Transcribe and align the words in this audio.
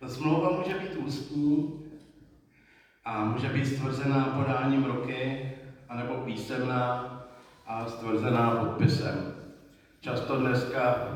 Ta 0.00 0.08
smlouva 0.08 0.50
může 0.50 0.74
být 0.74 0.96
ústní 0.96 1.80
a 3.04 3.24
může 3.24 3.48
být 3.48 3.66
stvrzená 3.66 4.24
podáním 4.24 4.84
ruky, 4.84 5.52
anebo 5.88 6.14
písemná 6.14 7.04
a 7.66 7.86
stvrzená 7.86 8.50
podpisem. 8.50 9.34
Často 10.00 10.36
dneska 10.36 11.08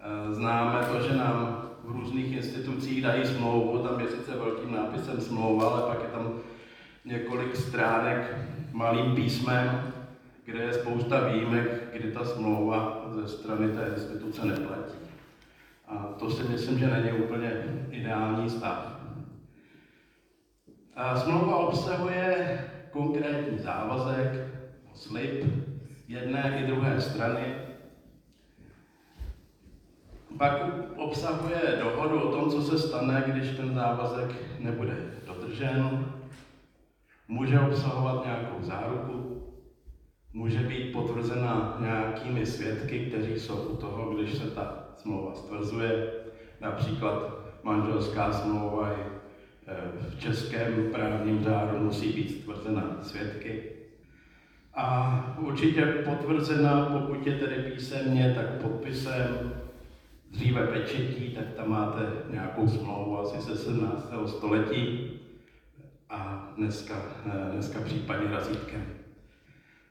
e, 0.00 0.34
známe 0.34 0.86
to, 0.86 1.02
že 1.02 1.16
nám 1.16 1.68
v 1.84 1.90
různých 1.90 2.32
institucích 2.32 3.02
dají 3.02 3.26
smlouvu, 3.26 3.78
tam 3.78 4.00
je 4.00 4.08
sice 4.08 4.36
velkým 4.36 4.72
nápisem 4.72 5.20
smlouva, 5.20 5.68
ale 5.68 5.82
pak 5.82 6.02
je 6.02 6.08
tam 6.08 6.32
několik 7.04 7.56
stránek 7.56 8.36
malým 8.72 9.14
písmem, 9.14 9.92
kde 10.44 10.58
je 10.58 10.74
spousta 10.74 11.28
výjimek, 11.28 11.84
kdy 11.92 12.12
ta 12.12 12.24
smlouva 12.24 13.04
ze 13.14 13.28
strany 13.28 13.68
té 13.68 13.92
instituce 13.94 14.46
neplatí. 14.46 14.99
To 16.18 16.30
si 16.30 16.48
myslím, 16.48 16.78
že 16.78 16.86
není 16.86 17.12
úplně 17.12 17.52
ideální 17.90 18.50
stav. 18.50 19.00
A 20.96 21.16
smlouva 21.16 21.56
obsahuje 21.56 22.58
konkrétní 22.90 23.58
závazek, 23.58 24.46
slib 24.94 25.44
jedné 26.08 26.60
i 26.60 26.66
druhé 26.66 27.00
strany. 27.00 27.54
Pak 30.38 30.62
obsahuje 30.96 31.78
dohodu 31.84 32.20
o 32.20 32.32
tom, 32.32 32.50
co 32.50 32.62
se 32.62 32.78
stane, 32.78 33.24
když 33.26 33.56
ten 33.56 33.74
závazek 33.74 34.34
nebude 34.58 34.96
dodržen. 35.26 36.06
Může 37.28 37.60
obsahovat 37.60 38.24
nějakou 38.24 38.62
záruku, 38.62 39.39
může 40.32 40.58
být 40.58 40.92
potvrzena 40.92 41.76
nějakými 41.80 42.46
svědky, 42.46 43.06
kteří 43.06 43.40
jsou 43.40 43.56
u 43.56 43.76
toho, 43.76 44.14
když 44.14 44.34
se 44.34 44.50
ta 44.50 44.84
smlouva 44.96 45.34
stvrzuje. 45.34 46.12
Například 46.60 47.40
manželská 47.62 48.32
smlouva 48.32 48.92
i 48.92 49.00
e, 49.00 49.76
v 50.10 50.20
českém 50.20 50.90
právním 50.92 51.44
řádu 51.44 51.78
musí 51.78 52.12
být 52.12 52.30
stvrzena 52.30 52.96
svědky. 53.02 53.62
A 54.74 55.36
určitě 55.38 55.86
potvrzena, 55.86 56.86
pokud 56.86 57.26
je 57.26 57.38
tedy 57.38 57.54
písemně, 57.54 58.32
tak 58.34 58.62
podpisem, 58.62 59.52
dříve 60.30 60.66
pečetí, 60.66 61.30
tak 61.30 61.44
tam 61.56 61.70
máte 61.70 62.12
nějakou 62.30 62.68
smlouvu 62.68 63.18
asi 63.18 63.40
ze 63.40 63.56
17. 63.56 64.12
století 64.26 65.10
a 66.10 66.48
dneska, 66.56 67.02
e, 67.26 67.52
dneska 67.52 67.80
případně 67.80 68.30
razítkem. 68.30 68.99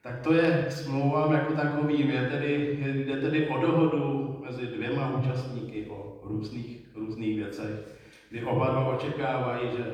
Tak 0.02 0.22
to 0.22 0.34
je 0.34 0.66
smlouva 0.70 1.34
jako 1.34 1.54
takovým, 1.54 2.12
je 2.12 2.30
tedy, 2.30 2.80
jde 3.06 3.22
tedy 3.22 3.48
o 3.48 3.62
dohodu 3.62 4.36
mezi 4.46 4.68
dvěma 4.68 5.18
účastníky 5.18 5.86
o 5.90 6.20
různých, 6.24 6.78
různých 6.96 7.36
věcech, 7.36 7.98
kdy 8.30 8.44
oba 8.44 8.70
dva 8.70 8.86
očekávají, 8.86 9.70
že, 9.78 9.86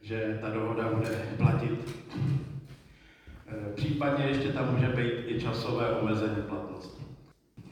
že 0.00 0.38
ta 0.40 0.50
dohoda 0.50 0.92
bude 0.92 1.08
platit. 1.36 1.96
E, 3.46 3.74
případně 3.74 4.24
ještě 4.24 4.48
tam 4.48 4.74
může 4.74 4.88
být 4.88 5.12
i 5.26 5.40
časové 5.40 5.90
omezení 5.90 6.42
platnosti. 6.48 7.02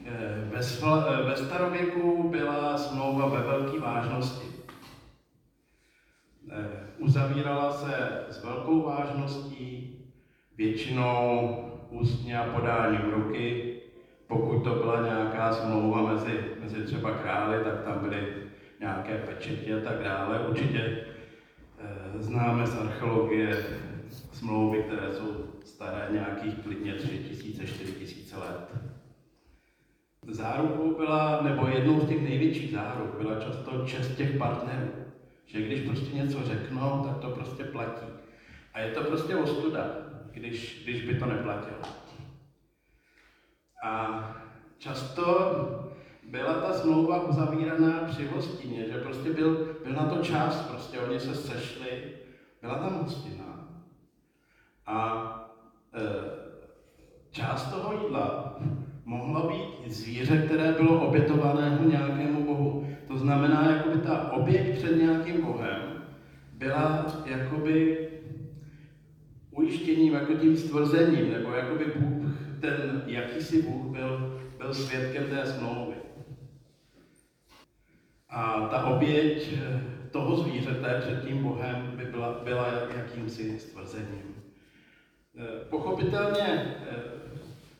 E, 0.05 0.45
ve, 0.45 0.59
e, 0.59 1.23
ve 1.23 1.35
starověku 1.35 2.29
byla 2.29 2.77
smlouva 2.77 3.27
ve 3.27 3.39
velké 3.39 3.79
vážnosti. 3.79 4.47
Uzavírala 6.97 7.71
se 7.71 8.25
s 8.29 8.43
velkou 8.43 8.81
vážností, 8.81 10.01
většinou 10.57 11.57
ústně 11.89 12.37
a 12.37 12.59
podáním 12.59 13.11
ruky. 13.11 13.77
Pokud 14.27 14.63
to 14.63 14.75
byla 14.75 15.01
nějaká 15.01 15.53
smlouva 15.53 16.13
mezi, 16.13 16.39
mezi 16.61 16.83
třeba 16.83 17.11
králi, 17.11 17.63
tak 17.63 17.83
tam 17.83 17.99
byly 17.99 18.27
nějaké 18.79 19.17
pečeti 19.17 19.73
a 19.73 19.79
tak 19.79 20.03
dále. 20.03 20.39
Určitě 20.39 20.79
e, 20.79 22.21
známe 22.21 22.67
z 22.67 22.75
archeologie 22.75 23.65
smlouvy, 24.31 24.83
které 24.83 25.13
jsou 25.13 25.45
staré 25.65 26.07
nějakých 26.11 26.63
klidně 26.63 26.93
3000, 26.93 27.67
4000 27.67 28.37
let. 28.37 28.71
Zárukou 30.27 30.95
byla, 30.95 31.41
nebo 31.41 31.67
jednou 31.67 31.99
z 31.99 32.09
těch 32.09 32.21
největších 32.21 32.71
záruk 32.71 33.21
byla 33.21 33.39
často 33.39 33.85
čest 33.85 34.15
těch 34.15 34.37
partnerů. 34.37 34.91
Že 35.45 35.61
když 35.61 35.81
prostě 35.81 36.15
něco 36.15 36.43
řeknou, 36.43 37.03
tak 37.05 37.17
to 37.17 37.29
prostě 37.29 37.63
platí. 37.63 38.05
A 38.73 38.79
je 38.79 38.91
to 38.91 39.03
prostě 39.03 39.35
ostuda 39.35 40.10
když, 40.33 40.83
když 40.83 41.05
by 41.05 41.19
to 41.19 41.25
neplatilo. 41.25 41.77
A 43.83 44.23
často 44.77 45.23
byla 46.29 46.53
ta 46.53 46.73
smlouva 46.73 47.27
uzavíraná 47.27 47.99
při 48.07 48.27
hostině, 48.27 48.85
že 48.87 48.97
prostě 48.97 49.29
byl, 49.29 49.75
byl 49.83 49.93
na 49.93 50.05
to 50.05 50.23
čas, 50.23 50.61
prostě 50.61 50.99
oni 50.99 51.19
se 51.19 51.35
sešli, 51.35 52.03
byla 52.61 52.75
tam 52.75 52.99
hostina. 53.03 53.67
A 54.85 55.27
e, 55.93 56.01
část 57.31 57.71
toho 57.71 58.03
jídla 58.03 58.59
mohlo 59.05 59.49
být 59.49 59.91
zvíře, 59.91 60.37
které 60.37 60.71
bylo 60.71 61.07
obětovaného 61.07 61.83
nějakému 61.83 62.43
bohu. 62.43 62.87
To 63.07 63.17
znamená, 63.17 63.71
jakoby 63.71 63.97
ta 63.97 64.31
oběť 64.31 64.77
před 64.77 64.97
nějakým 64.97 65.41
bohem 65.41 66.03
byla 66.53 67.05
jakoby 67.25 68.07
ujištěním, 69.51 70.13
jako 70.13 70.33
tím 70.33 70.57
stvrzením, 70.57 71.31
nebo 71.31 71.51
jako 71.51 71.75
by 71.75 71.85
Bůh, 71.95 72.31
ten 72.61 73.03
jakýsi 73.05 73.61
Bůh 73.61 73.97
byl, 73.97 74.41
byl 74.57 74.73
svědkem 74.73 75.23
té 75.29 75.45
smlouvy. 75.45 75.95
A 78.29 78.67
ta 78.71 78.85
oběť 78.85 79.53
eh, 79.53 79.81
toho 80.11 80.35
zvířete 80.35 81.01
před 81.01 81.27
tím 81.27 81.43
Bohem 81.43 81.91
by 81.95 82.05
byla, 82.05 82.39
byla 82.43 82.67
jakýmsi 82.97 83.59
stvrzením. 83.59 84.35
Eh, 85.37 85.65
pochopitelně 85.69 86.75
eh, 86.89 87.03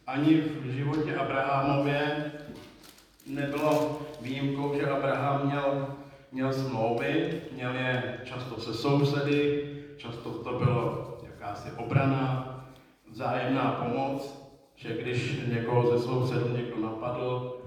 ani 0.08 0.42
v 0.42 0.72
životě 0.72 1.16
Abrahamově 1.16 2.32
nebylo 3.28 4.02
výjimkou, 4.22 4.76
že 4.80 4.90
Abraham 4.90 5.48
měl, 5.48 5.88
měl 6.32 6.53
smlouvy, 6.53 7.42
měl 7.53 7.76
je 7.76 8.20
často 8.24 8.62
se 8.62 8.74
sousedy, 8.74 9.70
často 9.98 10.30
to 10.30 10.59
bylo 10.59 11.10
jakási 11.41 11.72
obrana, 11.72 12.47
vzájemná 13.09 13.72
pomoc, 13.72 14.41
že 14.75 15.02
když 15.02 15.41
někoho 15.47 15.97
ze 15.97 16.03
sousedů 16.03 16.57
někdo 16.57 16.81
napadl, 16.81 17.57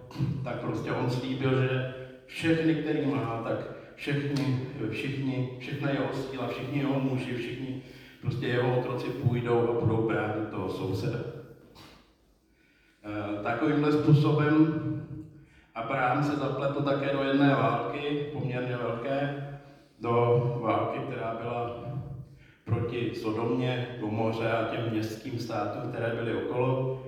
tak 0.45 0.61
prostě 0.61 0.93
on 0.93 1.11
slíbil, 1.11 1.63
že 1.63 1.95
všechny, 2.27 2.75
který 2.75 3.07
má, 3.07 3.43
tak 3.45 3.57
všichni, 3.95 4.67
všichni, 4.91 5.57
všechna 5.59 5.91
jeho 5.91 6.15
síla, 6.15 6.49
všichni 6.49 6.79
jeho 6.79 7.01
muži, 7.01 7.35
všichni 7.35 7.83
prostě 8.21 8.47
jeho 8.47 8.79
otroci 8.79 9.09
půjdou 9.11 9.69
a 9.69 9.81
budou 9.81 10.09
bránit 10.09 10.49
toho 10.51 10.71
souseda. 10.71 11.19
E, 13.05 13.43
takovýmhle 13.43 13.93
způsobem 13.93 14.81
Abraham 15.75 16.25
se 16.25 16.37
zapletl 16.37 16.83
také 16.83 17.13
do 17.13 17.23
jedné 17.23 17.55
války, 17.55 18.31
poměrně 18.33 18.77
velké, 18.77 19.49
do 20.01 20.11
války, 20.63 20.99
která 20.99 21.35
byla 21.35 21.94
proti 22.65 23.15
Sodomě, 23.15 23.97
Gomoře 24.01 24.53
a 24.53 24.65
těm 24.65 24.91
městským 24.91 25.39
státům, 25.39 25.91
které 25.91 26.15
byly 26.15 26.35
okolo. 26.45 27.03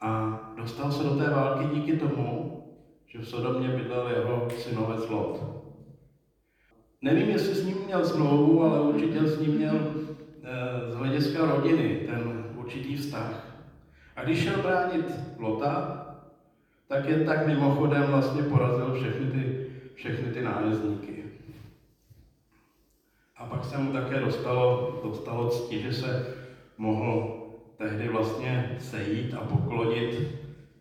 A 0.00 0.40
dostal 0.56 0.92
se 0.92 1.04
do 1.04 1.16
té 1.16 1.30
války 1.30 1.74
díky 1.74 1.96
tomu, 1.96 2.62
že 3.06 3.18
v 3.18 3.28
Sodomě 3.28 3.68
bydlel 3.68 4.08
jeho 4.08 4.48
synovec 4.50 5.08
Lot. 5.08 5.64
Nevím, 7.02 7.30
jestli 7.30 7.54
s 7.54 7.66
ním 7.66 7.76
měl 7.86 8.04
smlouvu, 8.04 8.62
ale 8.62 8.80
určitě 8.80 9.26
s 9.26 9.40
ním 9.40 9.54
měl 9.54 9.76
e, 9.76 10.92
z 10.92 10.94
hlediska 10.94 11.44
rodiny 11.44 12.00
ten 12.06 12.44
určitý 12.56 12.96
vztah. 12.96 13.54
A 14.16 14.24
když 14.24 14.42
šel 14.42 14.62
bránit 14.62 15.06
Lota, 15.38 16.04
tak 16.88 17.08
jen 17.08 17.26
tak 17.26 17.46
mimochodem 17.46 18.02
vlastně 18.02 18.42
porazil 18.42 18.94
všechny 18.94 19.26
ty, 19.26 19.66
všechny 19.94 20.32
ty 20.32 20.42
nájezdníky. 20.42 21.23
A 23.44 23.46
pak 23.46 23.64
se 23.64 23.78
mu 23.78 23.92
také 23.92 24.20
dostalo, 24.20 25.00
dostalo 25.04 25.48
cti, 25.48 25.82
že 25.82 25.92
se 25.92 26.26
mohl 26.78 27.36
tehdy 27.76 28.08
vlastně 28.08 28.76
sejít 28.78 29.34
a 29.34 29.40
poklonit 29.40 30.28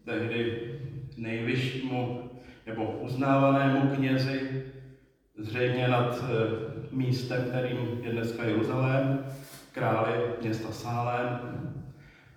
tehdy 0.05 0.71
nejvyššímu 1.17 2.29
nebo 2.65 2.85
uznávanému 2.85 3.95
knězi, 3.95 4.63
zřejmě 5.37 5.87
nad 5.87 6.23
eh, 6.23 6.27
místem, 6.91 7.43
kterým 7.49 7.99
je 8.03 8.11
dneska 8.11 8.43
Jeruzalém, 8.43 9.25
králi 9.71 10.13
města 10.41 10.71
Sálem 10.71 11.39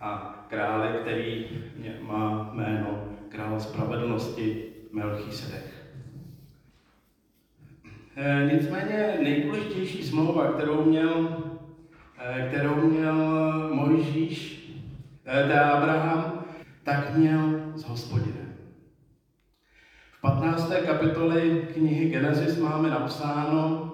a 0.01 0.45
králi, 0.49 0.99
který 1.01 1.47
má 2.01 2.51
jméno 2.53 3.05
krále 3.29 3.61
spravedlnosti 3.61 4.67
Melchisedech. 4.93 5.76
Eh, 8.19 8.51
nicméně 8.53 9.19
nejdůležitější 9.23 10.03
smlouva, 10.03 10.53
kterou 10.53 10.85
měl, 10.85 11.43
eh, 12.19 12.49
kterou 12.49 12.75
měl 12.75 13.15
Mojžíš, 13.75 14.67
teda 15.25 15.71
Abraham, 15.71 16.45
tak 16.83 17.17
měl 17.17 17.73
s 17.75 17.85
hospodinem. 17.85 18.55
V 20.11 20.21
15. 20.21 20.83
kapitoly 20.87 21.69
knihy 21.75 22.11
Genesis 22.11 22.59
máme 22.59 22.91
napsáno, 22.91 23.93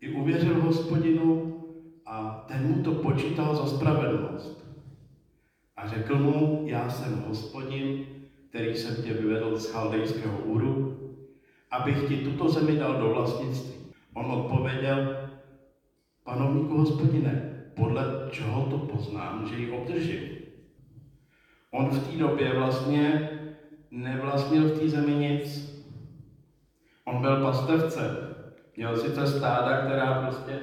i 0.00 0.12
uvěřil 0.12 0.60
hospodinu 0.60 1.56
a 2.06 2.44
ten 2.48 2.66
mu 2.66 2.82
to 2.82 2.92
počítal 2.92 3.56
za 3.56 3.66
spravedlnost. 3.66 4.64
A 5.76 5.88
řekl 5.88 6.18
mu, 6.18 6.64
já 6.66 6.90
jsem 6.90 7.24
hospodin, 7.28 8.06
který 8.48 8.74
jsem 8.76 9.02
tě 9.02 9.12
vyvedl 9.12 9.56
z 9.56 9.70
chaldejského 9.70 10.38
úru, 10.38 10.89
abych 11.70 12.08
ti 12.08 12.16
tuto 12.16 12.48
zemi 12.48 12.76
dal 12.76 12.98
do 12.98 13.10
vlastnictví. 13.10 13.74
On 14.14 14.30
odpověděl, 14.30 15.16
panovníku 16.24 16.78
hospodine, 16.78 17.64
podle 17.74 18.28
čeho 18.30 18.62
to 18.62 18.78
poznám, 18.78 19.46
že 19.46 19.56
ji 19.56 19.70
obdržím? 19.70 20.28
On 21.70 21.90
v 21.90 22.08
té 22.08 22.16
době 22.16 22.54
vlastně 22.54 23.30
nevlastnil 23.90 24.68
v 24.68 24.78
té 24.78 24.88
zemi 24.88 25.14
nic. 25.14 25.70
On 27.04 27.20
byl 27.20 27.42
pastevce. 27.42 28.30
Měl 28.76 28.96
sice 28.96 29.26
stáda, 29.26 29.76
která 29.76 30.22
prostě 30.22 30.60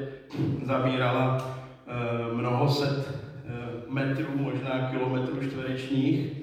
zabírala 0.63 1.38
e, 1.88 2.33
mnoho 2.33 2.69
set 2.69 3.07
e, 3.07 3.92
metrů, 3.94 4.38
možná 4.38 4.92
kilometrů 4.92 5.50
čtverečních, 5.50 6.38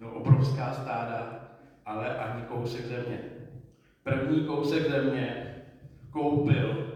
no, 0.00 0.10
obrovská 0.10 0.72
stáda, 0.72 1.40
ale 1.86 2.18
ani 2.18 2.42
kousek 2.42 2.86
země. 2.86 3.35
První 4.06 4.44
kousek 4.44 4.90
země 4.90 5.54
koupil, 6.10 6.92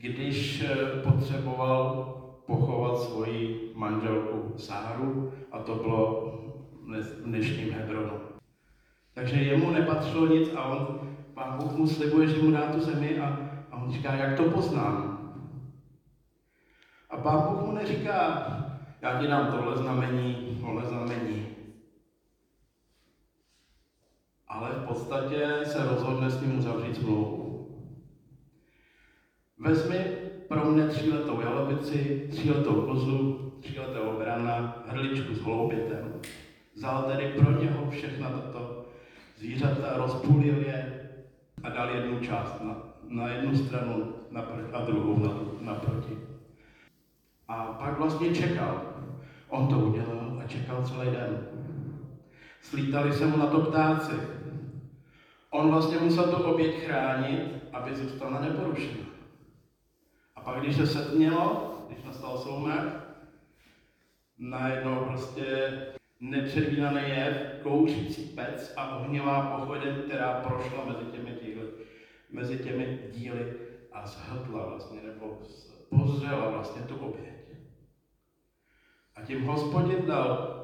když 0.00 0.62
e, 0.62 0.76
potřeboval 1.02 2.04
pochovat 2.46 3.00
svoji 3.00 3.72
manželku 3.74 4.58
Sáru 4.58 5.32
a 5.52 5.58
to 5.58 5.74
bylo 5.74 6.32
v 6.82 7.22
dnešním 7.24 7.72
Hebronu. 7.72 8.20
Takže 9.14 9.36
jemu 9.36 9.70
nepatřilo 9.70 10.26
nic 10.26 10.50
a 10.56 10.64
on, 10.64 11.00
pán 11.34 11.58
Bůh 11.58 11.72
mu 11.72 11.86
slibuje, 11.86 12.28
že 12.28 12.42
mu 12.42 12.50
dá 12.50 12.72
tu 12.72 12.80
zemi 12.80 13.18
a, 13.18 13.38
a 13.70 13.82
on 13.82 13.92
říká, 13.92 14.14
jak 14.14 14.36
to 14.36 14.42
poznám. 14.42 15.18
A 17.10 17.16
pán 17.16 17.42
Bůh 17.42 17.66
mu 17.66 17.72
neříká, 17.72 18.46
já 19.02 19.20
ti 19.20 19.26
dám 19.26 19.52
tohle 19.52 19.76
znamení, 19.76 20.58
tohle 20.60 20.84
znamení. 20.84 21.47
Ale 24.58 24.70
v 24.70 24.86
podstatě 24.86 25.48
se 25.64 25.84
rozhodne 25.84 26.30
s 26.30 26.40
ním 26.40 26.58
uzavřít 26.58 26.96
smlouvu. 26.96 27.68
Vezmi 29.58 29.98
pro 30.48 30.64
mě 30.64 30.86
tříletou 30.86 31.40
jalovici, 31.40 32.28
tříletou 32.30 32.74
kozu, 32.74 33.52
tříletého 33.60 34.12
brana, 34.12 34.82
hrdličku 34.86 35.34
s 35.34 35.40
holoubětem. 35.40 36.20
Vzal 36.74 37.02
tedy 37.02 37.28
pro 37.28 37.60
něho 37.60 37.90
všechna 37.90 38.30
tato 38.30 38.84
zvířata, 39.36 39.96
rozpůlil 39.96 40.58
je 40.58 41.08
a 41.62 41.68
dal 41.68 41.90
jednu 41.90 42.20
část 42.20 42.60
na, 42.60 42.76
na 43.08 43.28
jednu 43.28 43.56
stranu 43.56 44.14
a 44.72 44.80
druhou 44.80 45.18
na, 45.18 45.30
naproti. 45.60 46.18
A 47.48 47.64
pak 47.64 47.98
vlastně 47.98 48.34
čekal. 48.34 48.82
On 49.48 49.68
to 49.68 49.78
udělal 49.78 50.40
a 50.44 50.48
čekal 50.48 50.82
celý 50.82 51.10
den. 51.10 51.38
Slítali 52.60 53.12
se 53.12 53.26
mu 53.26 53.36
na 53.36 53.46
to 53.46 53.60
ptáci. 53.60 54.37
On 55.50 55.70
vlastně 55.70 55.98
musel 55.98 56.30
to 56.30 56.52
oběť 56.52 56.74
chránit, 56.84 57.64
aby 57.72 57.96
zůstala 57.96 58.40
neporušena. 58.40 59.04
A 60.36 60.40
pak, 60.40 60.60
když 60.60 60.76
se 60.76 60.86
setmělo, 60.86 61.74
když 61.88 62.04
nastal 62.04 62.38
soumrak, 62.38 63.08
najednou 64.38 65.04
prostě 65.04 65.72
nepředvídaný 66.20 67.00
jev, 67.08 67.62
kouřící 67.62 68.24
pec 68.24 68.74
a 68.76 68.96
ohnivá 68.96 69.58
pochodeň, 69.58 69.94
která 70.02 70.40
prošla 70.40 70.84
mezi 70.84 71.04
těmi 71.10 71.38
díly, 71.42 71.68
mezi 72.30 72.58
těmi 72.58 72.98
díly 73.12 73.54
a 73.92 74.06
zhrdla 74.06 74.66
vlastně, 74.66 75.00
nebo 75.02 75.38
pozřela 75.90 76.50
vlastně 76.50 76.82
tu 76.82 76.96
oběť. 76.96 77.28
A 79.16 79.22
tím 79.22 79.44
hospodin 79.44 80.06
dal 80.06 80.54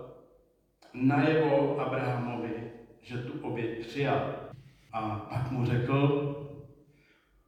najevo 0.93 1.81
Abrahamovi, 1.81 2.73
že 3.01 3.19
tu 3.19 3.47
oběť 3.49 3.87
přijal. 3.87 4.44
A 4.95 5.27
pak 5.29 5.51
mu 5.51 5.67
řekl, 5.67 6.31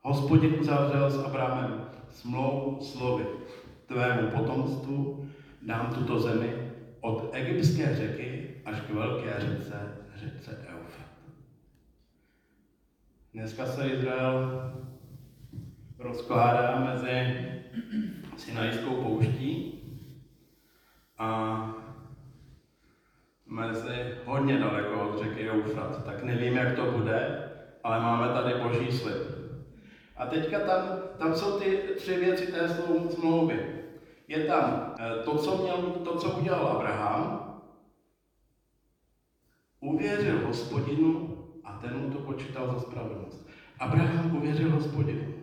hospodin 0.00 0.60
uzavřel 0.60 1.10
s 1.10 1.24
Abrahamem 1.24 1.90
smlouvu 2.10 2.84
slovy, 2.84 3.26
tvému 3.86 4.30
potomstvu 4.30 5.24
dám 5.62 5.94
tuto 5.94 6.20
zemi 6.20 6.54
od 7.00 7.30
egyptské 7.32 7.96
řeky 7.96 8.54
až 8.64 8.80
k 8.80 8.90
velké 8.90 9.34
řece, 9.38 9.94
řece 10.14 10.64
Eufrat. 10.66 11.08
Dneska 13.32 13.66
se 13.66 13.88
Izrael 13.88 14.72
rozkládá 15.98 16.80
mezi 16.80 17.46
Sinajskou 18.36 19.02
pouští 19.02 19.82
a 21.18 21.85
mezi 23.46 24.14
hodně 24.24 24.58
daleko 24.58 25.10
od 25.10 25.18
řeky 25.18 25.50
Eufrat. 25.50 26.04
Tak 26.04 26.22
nevím, 26.22 26.56
jak 26.56 26.76
to 26.76 26.82
bude, 26.82 27.50
ale 27.84 28.00
máme 28.00 28.28
tady 28.28 28.54
boží 28.54 28.92
slib. 28.92 29.16
A 30.16 30.26
teďka 30.26 30.60
tam, 30.60 30.82
tam 31.18 31.34
jsou 31.34 31.60
ty 31.60 31.78
tři 31.96 32.16
věci 32.16 32.52
té 32.52 32.68
smlouvy. 33.10 33.82
Je 34.28 34.44
tam 34.44 34.94
eh, 34.98 35.22
to, 35.24 35.38
co, 35.38 35.56
měl, 35.62 35.76
to, 35.76 36.16
co 36.16 36.30
udělal 36.30 36.66
Abraham, 36.66 37.46
uvěřil 39.80 40.46
hospodinu 40.46 41.38
a 41.64 41.72
ten 41.72 41.96
mu 41.96 42.10
to 42.10 42.18
počítal 42.18 42.66
za 42.66 42.80
spravedlnost. 42.80 43.48
Abraham 43.78 44.36
uvěřil 44.36 44.70
hospodinu. 44.70 45.34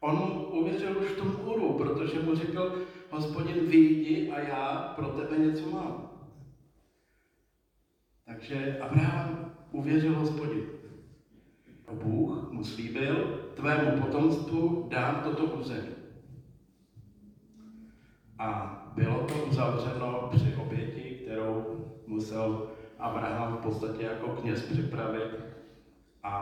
On 0.00 0.16
mu 0.16 0.44
uvěřil 0.44 0.98
už 0.98 1.06
v 1.06 1.16
tom 1.16 1.36
úru, 1.44 1.72
protože 1.72 2.20
mu 2.20 2.34
řekl, 2.34 2.82
hospodin 3.10 3.66
vyjdi 3.66 4.30
a 4.30 4.38
já 4.40 4.92
pro 4.96 5.06
tebe 5.06 5.38
něco 5.38 5.70
mám. 5.70 6.11
Takže 8.42 8.78
Abraham 8.80 9.52
uvěřil 9.70 10.14
hospodinu. 10.14 10.66
A 11.88 11.92
Bůh 11.92 12.52
mu 12.52 12.64
slíbil, 12.64 13.40
tvému 13.54 14.00
potomstvu 14.00 14.86
dám 14.90 15.20
toto 15.24 15.44
území. 15.44 15.94
A 18.38 18.76
bylo 18.94 19.26
to 19.26 19.34
uzavřeno 19.34 20.30
při 20.34 20.54
oběti, 20.54 21.20
kterou 21.22 21.84
musel 22.06 22.68
Abraham 22.98 23.56
v 23.56 23.60
podstatě 23.60 24.02
jako 24.02 24.28
kněz 24.28 24.62
připravit 24.62 25.30
a, 26.22 26.34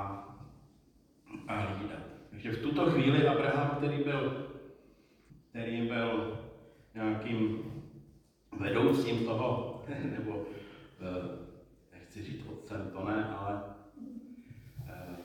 a 1.49 1.55
hlídat. 1.55 2.03
Takže 2.31 2.53
v 2.53 2.62
tuto 2.62 2.91
chvíli 2.91 3.29
Abraham, 3.29 3.77
který 3.77 4.05
byl, 4.05 4.46
který 5.51 5.89
byl 5.89 6.39
nějakým 6.94 7.58
vedoucím 8.58 9.25
toho, 9.25 9.82
nebo 10.17 10.44
eh, 11.01 11.40
nechci 12.17 12.32
říct 12.32 12.46
otcem, 12.46 12.90
to 12.93 13.05
ne, 13.05 13.36
ale 13.38 13.62
eh, 14.88 15.17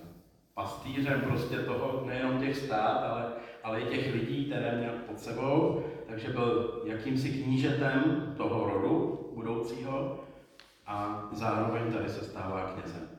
pastýřem 0.53 1.21
prostě 1.21 1.57
toho, 1.57 2.03
nejenom 2.05 2.39
těch 2.39 2.57
stát, 2.57 2.97
ale, 2.97 3.33
ale 3.63 3.81
i 3.81 3.85
těch 3.85 4.13
lidí, 4.13 4.45
které 4.45 4.77
měl 4.77 4.93
pod 5.07 5.19
sebou, 5.19 5.83
takže 6.07 6.29
byl 6.29 6.81
jakýmsi 6.85 7.29
knížetem 7.29 8.33
toho 8.37 8.69
rodu 8.69 9.19
budoucího 9.33 10.19
a 10.85 11.27
zároveň 11.31 11.93
tady 11.93 12.09
se 12.09 12.25
stává 12.25 12.63
knězem. 12.63 13.09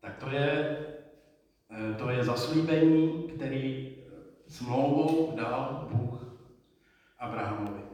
Tak 0.00 0.16
to 0.16 0.30
je, 0.30 0.78
eh, 1.70 1.94
to 1.94 2.10
je 2.10 2.24
zaslíbení, 2.24 3.22
který 3.22 3.96
smlouvou 4.46 5.36
dal 5.36 5.88
Bůh 5.92 6.24
Abrahamovi. 7.18 7.89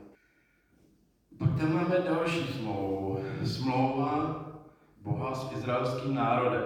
Tam 1.66 1.74
máme 1.74 1.98
další 1.98 2.46
smlouvu. 2.46 3.24
Smlouva 3.44 4.44
Boha 5.02 5.34
s 5.34 5.52
izraelským 5.52 6.14
národem. 6.14 6.64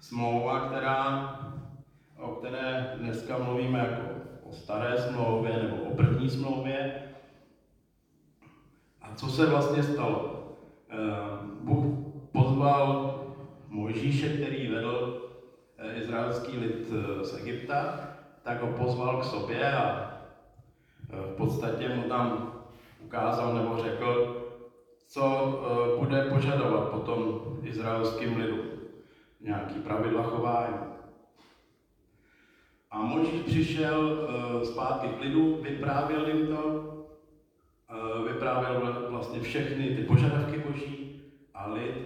Smlouva, 0.00 0.60
která, 0.60 1.38
o 2.18 2.28
které 2.28 2.94
dneska 2.98 3.38
mluvíme 3.38 3.78
jako 3.78 4.02
o 4.42 4.52
staré 4.52 4.98
smlouvě 4.98 5.62
nebo 5.62 5.76
o 5.76 5.96
první 5.96 6.30
smlouvě. 6.30 7.02
A 9.02 9.14
co 9.14 9.26
se 9.26 9.46
vlastně 9.46 9.82
stalo? 9.82 10.46
Eh, 10.90 10.96
Bůh 11.60 11.84
pozval 12.32 13.18
Mojžíše, 13.68 14.28
který 14.28 14.68
vedl 14.68 15.22
eh, 15.78 15.94
izraelský 15.94 16.56
lid 16.56 16.88
eh, 16.92 17.24
z 17.24 17.38
Egypta, 17.38 18.08
tak 18.42 18.62
ho 18.62 18.68
pozval 18.68 19.20
k 19.20 19.24
sobě 19.24 19.72
a 19.72 20.12
v 21.08 21.36
podstatě 21.36 21.88
mu 21.88 22.02
tam 22.02 22.51
ukázal 23.12 23.54
nebo 23.54 23.76
řekl, 23.76 24.38
co 25.08 25.56
bude 25.96 26.22
požadovat 26.22 26.88
potom 26.90 27.44
izraelským 27.62 28.36
lidu. 28.36 28.58
Nějaký 29.40 29.78
pravidla 29.78 30.22
chování. 30.22 30.78
A 32.90 33.02
Mojžíš 33.02 33.40
přišel 33.40 33.98
uh, 33.98 34.64
zpátky 34.64 35.08
k 35.08 35.20
lidu, 35.20 35.58
vyprávěl 35.62 36.28
jim 36.28 36.48
to, 36.48 36.64
uh, 36.68 38.26
vyprávěl 38.28 39.06
vlastně 39.08 39.40
všechny 39.40 39.94
ty 39.94 40.02
požadavky 40.02 40.58
boží 40.58 41.20
a 41.54 41.66
lid 41.66 41.96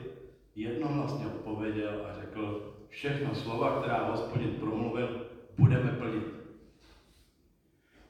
jednohlasně 0.54 1.26
odpověděl 1.26 2.00
a 2.04 2.12
řekl, 2.12 2.66
všechna 2.88 3.34
slova, 3.34 3.78
která 3.78 4.02
hospodin 4.02 4.54
promluvil, 4.60 5.10
budeme. 5.58 5.95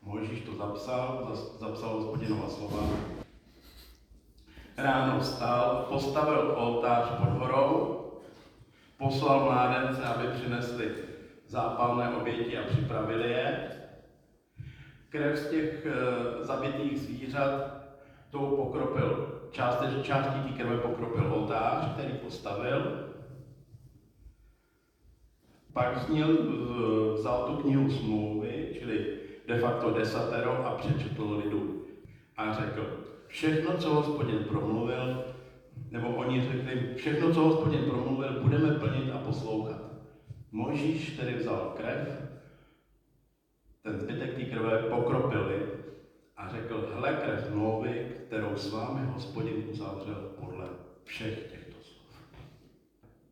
Mojžíš 0.07 0.41
to 0.41 0.55
zapsal, 0.55 1.35
zapsal 1.59 1.99
hospodinova 1.99 2.47
slova. 2.49 2.79
Ráno 4.77 5.21
vstal, 5.21 5.87
postavil 5.91 6.55
oltář 6.57 7.11
pod 7.19 7.29
horou, 7.29 8.05
poslal 8.99 9.45
mládence, 9.45 10.03
aby 10.03 10.29
přinesli 10.29 10.95
zápalné 11.47 12.17
oběti 12.17 12.59
a 12.59 12.63
připravili 12.63 13.31
je. 13.31 13.71
Krev 15.09 15.39
z 15.39 15.51
těch 15.51 15.87
e, 15.87 15.95
zabitých 16.45 17.01
zvířat 17.01 17.51
tou 18.31 18.57
pokropil, 18.57 19.41
část, 19.51 19.83
částí 20.03 20.41
té 20.41 20.63
krve 20.63 20.77
pokropil 20.77 21.33
oltář, 21.35 21.93
který 21.93 22.13
postavil. 22.13 23.11
Pak 25.73 25.99
zněl, 25.99 26.37
vzal 27.15 27.47
tu 27.47 27.63
knihu 27.63 27.91
smlouvy, 27.91 28.77
čili 28.79 29.26
de 29.47 29.59
facto 29.59 29.91
desatero 29.91 30.67
a 30.67 30.75
přečetl 30.75 31.41
lidu. 31.45 31.87
A 32.37 32.53
řekl, 32.53 33.05
všechno, 33.27 33.77
co 33.79 33.95
hospodin 33.95 34.45
promluvil, 34.45 35.25
nebo 35.91 36.09
oni 36.09 36.43
řekli, 36.43 36.95
všechno, 36.97 37.35
co 37.35 37.41
hospodin 37.41 37.91
promluvil, 37.91 38.41
budeme 38.43 38.75
plnit 38.75 39.13
a 39.13 39.19
poslouchat. 39.19 39.81
Možíš 40.53 41.17
tedy 41.17 41.35
vzal 41.35 41.75
krev, 41.77 42.09
ten 43.83 44.01
zbytek 44.01 44.35
té 44.35 44.45
krve 44.45 44.79
pokropil 44.79 45.47
a 46.37 46.49
řekl, 46.49 46.93
hle 46.95 47.13
krev 47.13 47.55
mluvy, 47.55 48.07
kterou 48.27 48.57
s 48.57 48.73
vámi 48.73 49.07
hospodin 49.07 49.65
uzavřel 49.71 50.31
podle 50.41 50.67
všech 51.05 51.39
těchto 51.39 51.83
slov. 51.83 52.07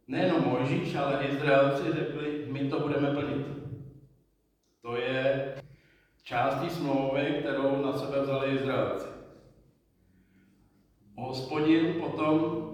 Nejenom 0.09 0.45
Mojžíš, 0.45 0.95
ale 0.95 1.25
Izraelci 1.25 1.93
řekli, 1.93 2.47
my 2.51 2.69
to 2.69 2.81
budeme 2.81 3.11
plnit. 3.11 3.47
To 4.83 4.97
je 4.97 5.34
částí 6.25 6.71
smlouvy, 6.71 7.37
kterou 7.41 7.83
na 7.83 7.93
sebe 7.93 8.21
vzali 8.21 8.51
Izraelci. 8.51 9.09
Hospodin 11.17 11.95
potom 12.01 12.65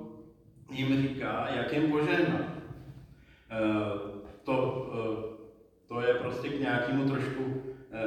jim 0.70 1.02
říká, 1.02 1.48
jak 1.48 1.72
jim 1.72 1.90
požehná. 1.90 2.38
E, 2.38 3.60
to, 4.44 4.86
e, 4.92 5.88
to 5.88 6.00
je 6.00 6.14
prostě 6.14 6.48
k 6.48 6.60
nějakému 6.60 7.08
trošku 7.08 7.62
e, 7.92 8.00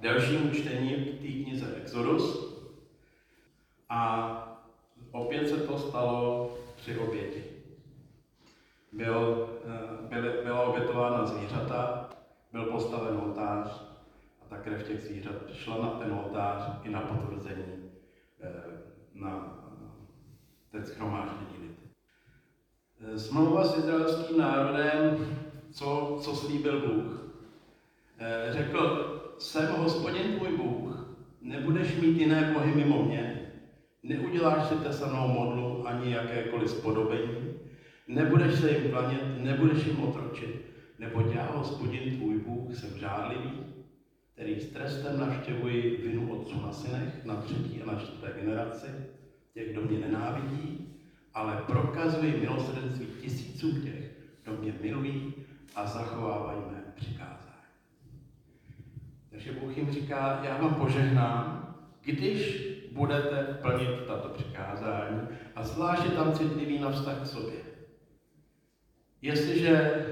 delšímu 0.00 0.54
čtení 0.54 0.94
k 0.94 1.20
té 1.20 1.28
knize 1.28 1.74
Exodus. 1.76 2.54
A 3.88 4.30
opět 5.10 5.48
se 5.48 5.56
to 5.56 5.78
stalo 5.78 6.50
při 6.76 6.98
oběti. 6.98 7.44
Byl, 8.92 9.48
byla 10.42 10.62
obětována 10.62 11.26
zvířata, 11.26 12.08
byl 12.52 12.64
postaven 12.64 13.16
oltář 13.16 13.83
ta 14.54 14.60
krev 14.62 14.86
těch 14.86 15.02
zvířat 15.02 15.34
šla 15.52 15.78
na 15.78 15.90
ten 15.90 16.12
oltář 16.12 16.62
i 16.82 16.90
na 16.90 17.00
potvrzení 17.00 17.84
na 19.14 19.58
ten 20.70 20.84
schromáždění 20.84 21.56
lid. 21.62 21.78
Eh, 23.00 23.18
smlouva 23.18 23.64
s 23.64 23.78
izraelským 23.78 24.38
národem, 24.38 25.36
co, 25.72 26.18
co 26.20 26.34
slíbil 26.36 26.80
Bůh. 26.80 27.32
Eh, 28.18 28.52
řekl, 28.52 29.10
jsem 29.38 29.72
hospodin 29.72 30.38
tvůj 30.38 30.56
Bůh, 30.56 31.16
nebudeš 31.40 31.96
mít 31.96 32.18
jiné 32.18 32.52
bohy 32.52 32.74
mimo 32.74 33.02
mě, 33.02 33.52
neuděláš 34.02 34.68
si 34.68 34.74
tesanou 34.74 35.28
modlu 35.28 35.86
ani 35.88 36.12
jakékoliv 36.12 36.70
spodobení, 36.70 37.54
nebudeš 38.08 38.54
se 38.54 38.70
jim 38.70 38.90
klanět, 38.90 39.24
nebudeš 39.36 39.86
jim 39.86 40.00
otročit, 40.00 40.66
neboť 40.98 41.34
já, 41.34 41.52
hospodin 41.52 42.16
tvůj 42.16 42.38
Bůh, 42.38 42.74
jsem 42.74 42.98
žádlivý, 42.98 43.73
který 44.34 44.60
s 44.60 44.72
trestem 44.72 45.20
navštěvuji 45.20 45.96
vinu 46.02 46.32
otců 46.32 46.60
na 46.60 46.72
synech, 46.72 47.24
na 47.24 47.36
třetí 47.36 47.82
a 47.82 47.92
na 47.92 48.00
čtvrté 48.00 48.40
generaci, 48.40 48.86
těch, 49.52 49.72
kdo 49.72 49.82
mě 49.82 49.98
nenávidí, 49.98 50.94
ale 51.34 51.64
prokazuji 51.66 52.40
milosrdenství 52.40 53.06
tisícům 53.20 53.82
těch, 53.82 54.10
kdo 54.42 54.56
mě 54.56 54.74
milují 54.80 55.34
a 55.74 55.86
zachovávají 55.86 56.60
mé 56.60 56.82
přikázání. 56.94 57.34
Takže 59.30 59.52
Bůh 59.52 59.76
jim 59.76 59.90
říká, 59.90 60.40
já 60.44 60.58
vám 60.58 60.74
požehnám, 60.74 61.74
když 62.00 62.68
budete 62.92 63.58
plnit 63.62 64.06
tato 64.06 64.28
přikázání 64.28 65.20
a 65.54 65.64
zvláště 65.64 66.08
tam 66.08 66.32
citlivý 66.32 66.78
na 66.78 66.90
vztah 66.90 67.22
k 67.22 67.26
sobě. 67.26 67.58
Jestliže 69.22 70.04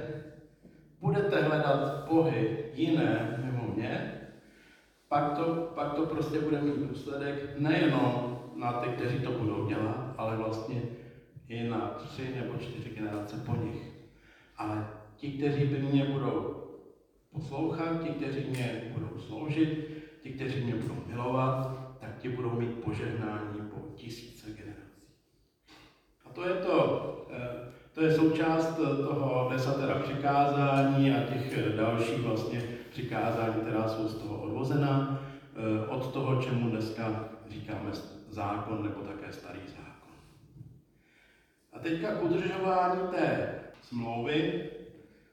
budete 1.01 1.43
hledat 1.43 2.09
bohy 2.09 2.65
jiné 2.75 3.42
mě, 3.77 4.21
pak 5.09 5.39
to, 5.39 5.45
pak 5.75 5.95
to 5.95 6.07
prostě 6.07 6.41
bude 6.41 6.61
mít 6.61 6.77
důsledek 6.77 7.59
nejenom 7.59 8.39
na 8.57 8.73
ty, 8.73 8.89
kteří 8.89 9.19
to 9.19 9.31
budou 9.31 9.67
dělat, 9.67 10.15
ale 10.19 10.37
vlastně 10.37 10.83
i 11.49 11.69
na 11.69 11.79
tři 11.79 12.35
nebo 12.37 12.59
čtyři 12.59 12.91
generace 12.91 13.37
po 13.37 13.57
nich. 13.57 13.93
Ale 14.57 14.85
ti, 15.17 15.33
kteří 15.33 15.65
by 15.65 15.79
mě 15.79 16.05
budou 16.05 16.63
poslouchat, 17.33 18.03
ti, 18.03 18.09
kteří 18.09 18.51
mě 18.51 18.93
budou 18.93 19.19
sloužit, 19.19 19.89
ti, 20.23 20.33
kteří 20.33 20.65
mě 20.65 20.75
budou 20.75 21.03
milovat, 21.07 21.83
tak 22.01 22.19
ti 22.19 22.29
budou 22.29 22.51
mít 22.51 22.85
požehnání 22.85 23.61
po 23.71 23.81
tisíce 23.95 24.51
generací. 24.51 25.07
A 26.25 26.29
to 26.29 26.49
je 26.49 26.55
to, 26.55 27.27
eh, 27.31 27.73
to 27.93 28.01
je 28.01 28.13
součást 28.13 28.77
toho 28.77 29.49
desatera 29.53 29.95
přikázání 29.95 31.13
a 31.13 31.21
těch 31.21 31.77
dalších 31.77 32.21
vlastně 32.21 32.82
přikázání, 32.93 33.55
která 33.61 33.89
jsou 33.89 34.09
z 34.09 34.15
toho 34.15 34.43
odvozena, 34.43 35.21
eh, 35.57 35.87
od 35.87 36.13
toho, 36.13 36.43
čemu 36.43 36.71
dneska 36.71 37.29
říkáme 37.49 37.91
zákon 38.29 38.83
nebo 38.83 39.01
také 39.01 39.33
starý 39.33 39.61
zákon. 39.67 40.15
A 41.73 41.79
teďka 41.79 42.15
k 42.15 42.23
udržování 42.23 43.01
té 43.11 43.55
smlouvy 43.83 44.65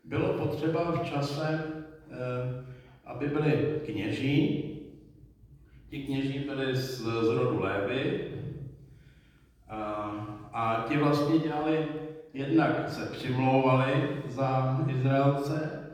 bylo 0.04 0.34
potřeba 0.34 0.92
v 0.92 1.10
čase, 1.10 1.64
eh, 2.12 2.66
aby 3.06 3.28
byli 3.28 3.82
kněží. 3.86 4.66
Ti 5.90 6.04
kněží 6.04 6.40
byli 6.40 6.76
z, 6.76 7.02
z 7.02 7.28
rodu 7.28 7.60
Lévy 7.60 8.28
a, 9.70 9.82
a 10.54 10.86
ti 10.88 10.98
vlastně 10.98 11.40
dělali, 11.40 11.88
jednak 12.34 12.90
se 12.90 13.06
přimlouvali 13.06 14.22
za 14.28 14.80
Izraelce, 14.88 15.89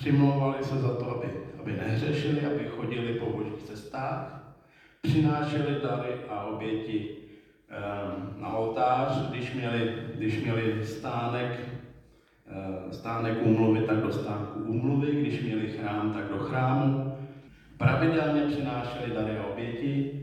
přimlouvali 0.00 0.64
se 0.64 0.78
za 0.78 0.94
to, 0.94 1.10
aby, 1.10 1.28
aby 1.58 1.72
nehřešili, 1.72 2.46
aby 2.46 2.68
chodili 2.68 3.12
po 3.12 3.26
božích 3.26 3.62
cestách, 3.62 4.54
přinášeli 5.02 5.80
dary 5.82 6.14
a 6.28 6.44
oběti 6.44 7.16
ehm, 7.68 8.34
na 8.42 8.48
oltář, 8.48 9.30
když 9.30 9.54
měli, 9.54 9.94
když 10.14 10.42
měli 10.42 10.84
stánek, 10.84 11.58
ehm, 12.46 12.92
stánek 12.92 13.46
úmluvy, 13.46 13.86
tak 13.86 14.02
do 14.02 14.12
stánku 14.12 14.60
úmluvy, 14.60 15.16
když 15.16 15.42
měli 15.42 15.68
chrám, 15.68 16.12
tak 16.12 16.28
do 16.28 16.38
chrámu. 16.38 17.16
Pravidelně 17.78 18.42
přinášeli 18.42 19.14
dary 19.14 19.38
a 19.38 19.46
oběti 19.46 20.22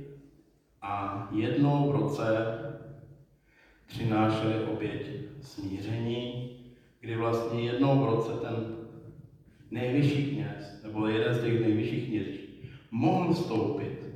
a 0.82 1.28
jednou 1.32 1.92
v 1.92 1.92
roce 1.92 2.28
přinášeli 3.86 4.66
oběť 4.66 5.10
smíření, 5.42 6.56
kdy 7.00 7.16
vlastně 7.16 7.62
jednou 7.62 8.02
v 8.02 8.06
roce 8.06 8.32
ten 8.34 8.77
nejvyšší 9.72 10.32
kněz, 10.32 10.84
nebo 10.84 11.08
jeden 11.08 11.36
z 11.36 11.42
těch 11.42 11.62
nejvyšších 11.62 12.08
kněží, 12.08 12.70
mohl 12.92 13.34
vstoupit 13.34 14.08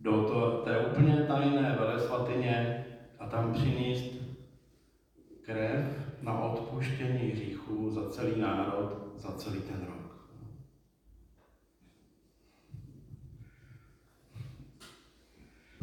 do 0.00 0.24
to, 0.24 0.62
té 0.64 0.78
úplně 0.78 1.14
tajné 1.14 1.76
velesvatyně 1.78 2.84
a 3.18 3.26
tam 3.26 3.52
přinést 3.52 4.14
krev 5.42 6.04
na 6.22 6.40
odpuštění 6.40 7.18
hříchů 7.18 7.90
za 7.90 8.10
celý 8.10 8.40
národ, 8.40 9.12
za 9.16 9.32
celý 9.32 9.60
ten 9.60 9.86
rok. 9.86 10.04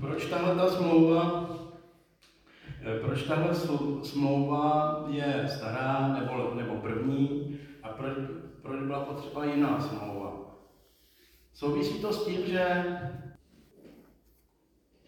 Proč 0.01 0.25
tahle 0.25 0.55
ta 0.55 0.69
smlouva 0.69 1.49
eh, 2.81 2.99
proč 2.99 3.23
tahle 3.23 3.55
smlouva 4.03 5.03
je 5.09 5.45
stará 5.47 6.07
nebo, 6.07 6.55
nebo 6.55 6.75
první 6.75 7.59
proč, 8.01 8.17
proč 8.61 8.81
byla 8.81 8.99
potřeba 8.99 9.45
jiná 9.45 9.79
smlouva? 9.79 10.57
Souvisí 11.53 11.99
to 11.99 12.13
s 12.13 12.25
tím, 12.25 12.45
že 12.45 12.85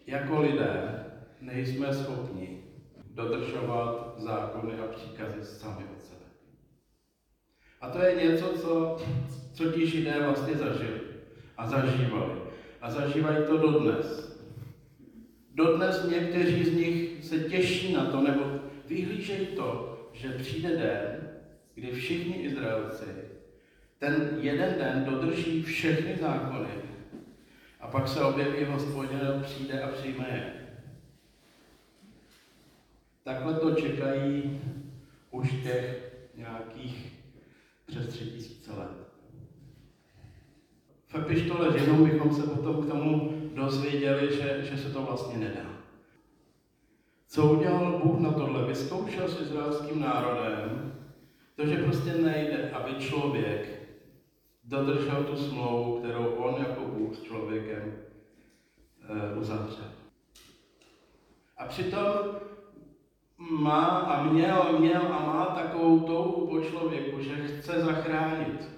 jako 0.06 0.40
lidé 0.40 1.04
nejsme 1.40 1.94
schopni 1.94 2.64
dodržovat 3.10 4.14
zákony 4.16 4.78
a 4.78 4.86
příkazy 4.86 5.44
sami 5.44 5.84
od 5.96 6.02
sebe. 6.02 6.20
A 7.80 7.90
to 7.90 8.02
je 8.02 8.14
něco, 8.14 8.46
co, 8.46 8.96
co 9.52 9.72
ti 9.72 9.86
židé 9.86 10.20
vlastně 10.22 10.54
zažili 10.54 11.00
a 11.56 11.66
zažívali. 11.66 12.32
A 12.80 12.90
zažívají 12.90 13.46
to 13.46 13.56
dodnes. 13.56 14.38
Dodnes 15.54 16.04
někteří 16.08 16.64
z 16.64 16.74
nich 16.74 17.24
se 17.24 17.38
těší 17.38 17.92
na 17.92 18.04
to, 18.04 18.20
nebo 18.20 18.42
vyhlížejí 18.86 19.46
to, 19.46 19.98
že 20.12 20.28
přijde 20.28 20.68
den, 20.68 21.23
kdy 21.74 21.92
všichni 21.92 22.34
Izraelci 22.34 23.06
ten 23.98 24.38
jeden 24.40 24.78
den 24.78 25.04
dodrží 25.04 25.62
všechny 25.62 26.16
zákony 26.20 26.68
a 27.80 27.86
pak 27.86 28.08
se 28.08 28.24
objeví 28.24 28.64
hospodin, 28.64 29.20
přijde 29.42 29.82
a 29.82 29.88
přijme 29.88 30.28
je. 30.28 30.52
Takhle 33.24 33.54
to 33.54 33.74
čekají 33.74 34.60
už 35.30 35.50
těch 35.50 36.14
nějakých 36.34 37.12
přes 37.86 38.06
tři 38.06 38.24
tisíce 38.24 38.72
let. 38.72 39.08
V 41.06 41.14
epištole 41.14 41.78
Židům 41.78 42.10
bychom 42.10 42.34
se 42.34 42.42
potom 42.42 42.84
k 42.84 42.90
tomu 42.90 43.34
dozvěděli, 43.54 44.36
že, 44.36 44.64
že 44.64 44.78
se 44.82 44.90
to 44.90 45.02
vlastně 45.02 45.38
nedá. 45.38 45.70
Co 47.28 47.52
udělal 47.52 48.00
Bůh 48.04 48.20
na 48.20 48.32
tohle? 48.32 48.66
Vyzkoušel 48.66 49.28
s 49.28 49.40
izraelským 49.40 50.00
národem, 50.00 50.93
to, 51.56 51.66
že 51.66 51.76
prostě 51.76 52.12
nejde, 52.12 52.70
aby 52.70 52.94
člověk 52.94 53.84
dodržel 54.64 55.24
tu 55.24 55.36
smlouvu, 55.36 55.98
kterou 55.98 56.26
on 56.26 56.62
jako 56.62 56.80
Bůh 56.80 57.16
s 57.16 57.22
člověkem 57.22 57.92
e, 59.08 59.34
uzavřel. 59.34 59.90
A 61.56 61.66
přitom 61.66 62.06
má 63.38 63.86
a 63.86 64.22
měl, 64.22 64.78
měl 64.78 65.02
a 65.02 65.26
má 65.26 65.46
takovou 65.46 66.00
touhu 66.00 66.46
po 66.46 66.60
člověku, 66.60 67.20
že 67.20 67.48
chce 67.48 67.80
zachránit. 67.80 68.68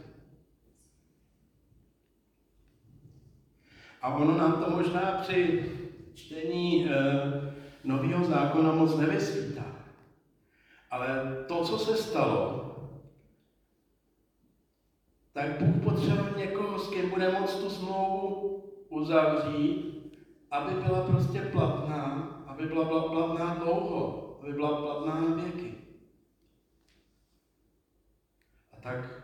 A 4.03 4.15
ono 4.15 4.39
nám 4.39 4.65
to 4.65 4.71
možná 4.71 5.01
při 5.23 5.65
čtení 6.15 6.91
e, 6.91 6.97
Nového 7.85 8.25
zákona 8.25 8.73
moc 8.73 8.97
nevysvítá. 8.97 9.65
Ale 10.91 11.37
to, 11.49 11.65
co 11.65 11.79
se 11.79 11.97
stalo, 11.97 12.66
tak 15.37 15.63
Bůh 15.63 15.85
potřebuje 15.85 16.33
někoho, 16.37 16.79
s 16.79 16.89
kým 16.89 17.11
bude 17.11 17.33
moct 17.33 17.55
tu 17.55 17.71
smlouvu 17.71 18.65
uzavřít, 18.89 20.13
aby 20.51 20.75
byla 20.75 21.03
prostě 21.03 21.41
platná, 21.41 22.05
aby 22.47 22.67
byla 22.67 23.09
platná 23.09 23.55
dlouho, 23.55 24.39
aby 24.43 24.53
byla 24.53 24.81
platná 24.81 25.21
na 25.21 25.35
věky. 25.35 25.75
A 28.73 28.81
tak 28.81 29.23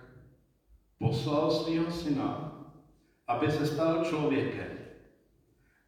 poslal 0.98 1.50
svého 1.50 1.90
syna, 1.90 2.52
aby 3.26 3.50
se 3.50 3.66
stal 3.66 4.04
člověkem. 4.04 4.78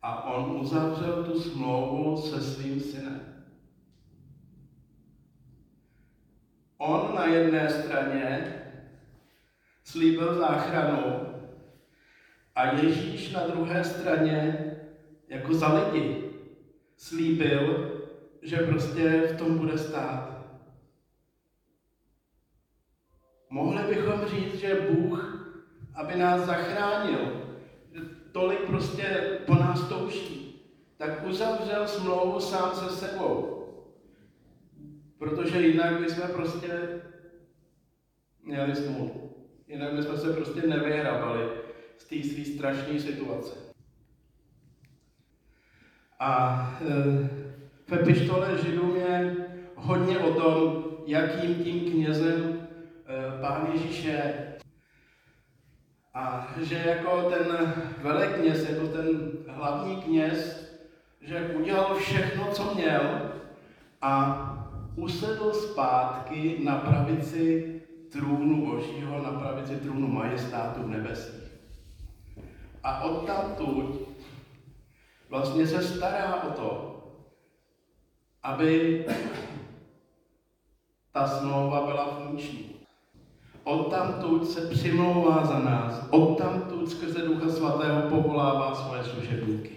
A 0.02 0.24
on 0.34 0.60
uzavřel 0.60 1.24
tu 1.24 1.40
smlouvu 1.40 2.16
se 2.16 2.42
svým 2.42 2.80
synem. 2.80 3.44
On 6.78 7.14
na 7.14 7.26
jedné 7.26 7.70
straně 7.70 8.60
slíbil 9.84 10.34
záchranu 10.34 11.34
a 12.54 12.66
Ježíš 12.66 13.32
na 13.32 13.46
druhé 13.46 13.84
straně 13.84 14.70
jako 15.28 15.54
za 15.54 15.72
lidi 15.74 16.30
slíbil, 16.96 17.90
že 18.42 18.56
prostě 18.56 19.20
v 19.20 19.38
tom 19.38 19.58
bude 19.58 19.78
stát. 19.78 20.34
Mohli 23.50 23.94
bychom 23.94 24.26
říct, 24.26 24.54
že 24.54 24.86
Bůh, 24.90 25.46
aby 25.94 26.16
nás 26.16 26.40
zachránil, 26.40 27.44
tolik 28.32 28.60
prostě 28.66 29.38
po 29.46 29.54
nás 29.54 29.88
touží, 29.88 30.62
tak 30.96 31.26
uzavřel 31.26 31.88
smlouvu 31.88 32.40
sám 32.40 32.74
se 32.74 32.90
sebou. 32.90 33.60
Protože 35.18 35.60
jinak 35.60 36.00
bychom 36.00 36.28
prostě 36.28 37.00
měli 38.42 38.76
smlouvu. 38.76 39.33
Jinak 39.68 39.92
bychom 39.92 40.16
se 40.16 40.32
prostě 40.32 40.66
nevyhrabali 40.66 41.48
z 41.98 42.04
té 42.04 42.28
své 42.28 42.44
strašné 42.44 43.00
situace. 43.00 43.56
A 46.20 46.60
e, 46.80 47.28
v 47.86 47.92
epištole 47.92 48.58
Židům 48.58 48.96
je 48.96 49.36
hodně 49.74 50.18
o 50.18 50.34
tom, 50.34 50.84
jakým 51.06 51.54
tím 51.54 51.80
knězem 51.80 52.66
e, 53.06 53.40
Pán 53.40 53.68
Ježíš 53.72 54.04
je. 54.04 54.54
A 56.14 56.54
že 56.60 56.82
jako 56.86 57.30
ten 57.30 57.74
velekněz, 58.02 58.70
jako 58.70 58.88
ten 58.88 59.32
hlavní 59.48 59.96
kněz, 59.96 60.70
že 61.20 61.40
udělal 61.40 61.94
všechno, 61.94 62.46
co 62.52 62.74
měl 62.74 63.30
a 64.02 64.40
usedl 64.96 65.52
zpátky 65.52 66.60
na 66.64 66.76
pravici 66.76 67.74
trůnu 68.14 68.66
Božího 68.66 69.22
na 69.22 69.30
pravici 69.30 69.76
trůnu 69.76 70.08
majestátu 70.08 70.82
v 70.82 70.88
nebesích. 70.88 71.50
A 72.82 73.04
odtamtud 73.04 74.08
vlastně 75.30 75.66
se 75.66 75.82
stará 75.82 76.42
o 76.42 76.50
to, 76.50 76.96
aby 78.42 79.04
ta 81.12 81.26
smlouva 81.26 81.86
byla 81.86 82.06
funkční. 82.06 82.74
Odtamtud 83.64 84.50
se 84.50 84.60
přimlouvá 84.60 85.44
za 85.44 85.58
nás, 85.58 86.06
odtamtud 86.10 86.90
skrze 86.90 87.22
Ducha 87.22 87.48
Svatého 87.48 88.02
povolává 88.02 88.74
svoje 88.74 89.04
služebníky. 89.04 89.70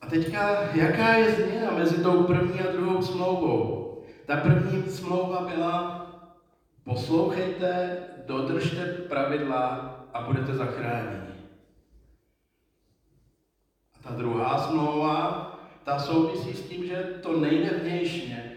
A 0.00 0.06
teďka, 0.06 0.62
jaká 0.74 1.14
je 1.14 1.34
změna 1.34 1.70
mezi 1.70 2.02
tou 2.02 2.22
první 2.22 2.60
a 2.60 2.72
druhou 2.72 3.02
smlouvou? 3.02 3.84
Ta 4.26 4.36
první 4.36 4.90
smlouva 4.90 5.40
byla 5.40 6.07
Poslouchejte, 6.88 7.96
dodržte 8.26 8.84
pravidla 8.84 9.94
a 10.14 10.22
budete 10.22 10.54
zachráněni. 10.54 11.34
A 13.94 14.08
ta 14.08 14.14
druhá 14.14 14.58
smlouva, 14.58 15.44
ta 15.84 15.98
souvisí 15.98 16.52
s 16.54 16.68
tím, 16.68 16.86
že 16.86 17.18
to 17.22 17.40
nejde 17.40 17.70
vnějšně, 17.70 18.56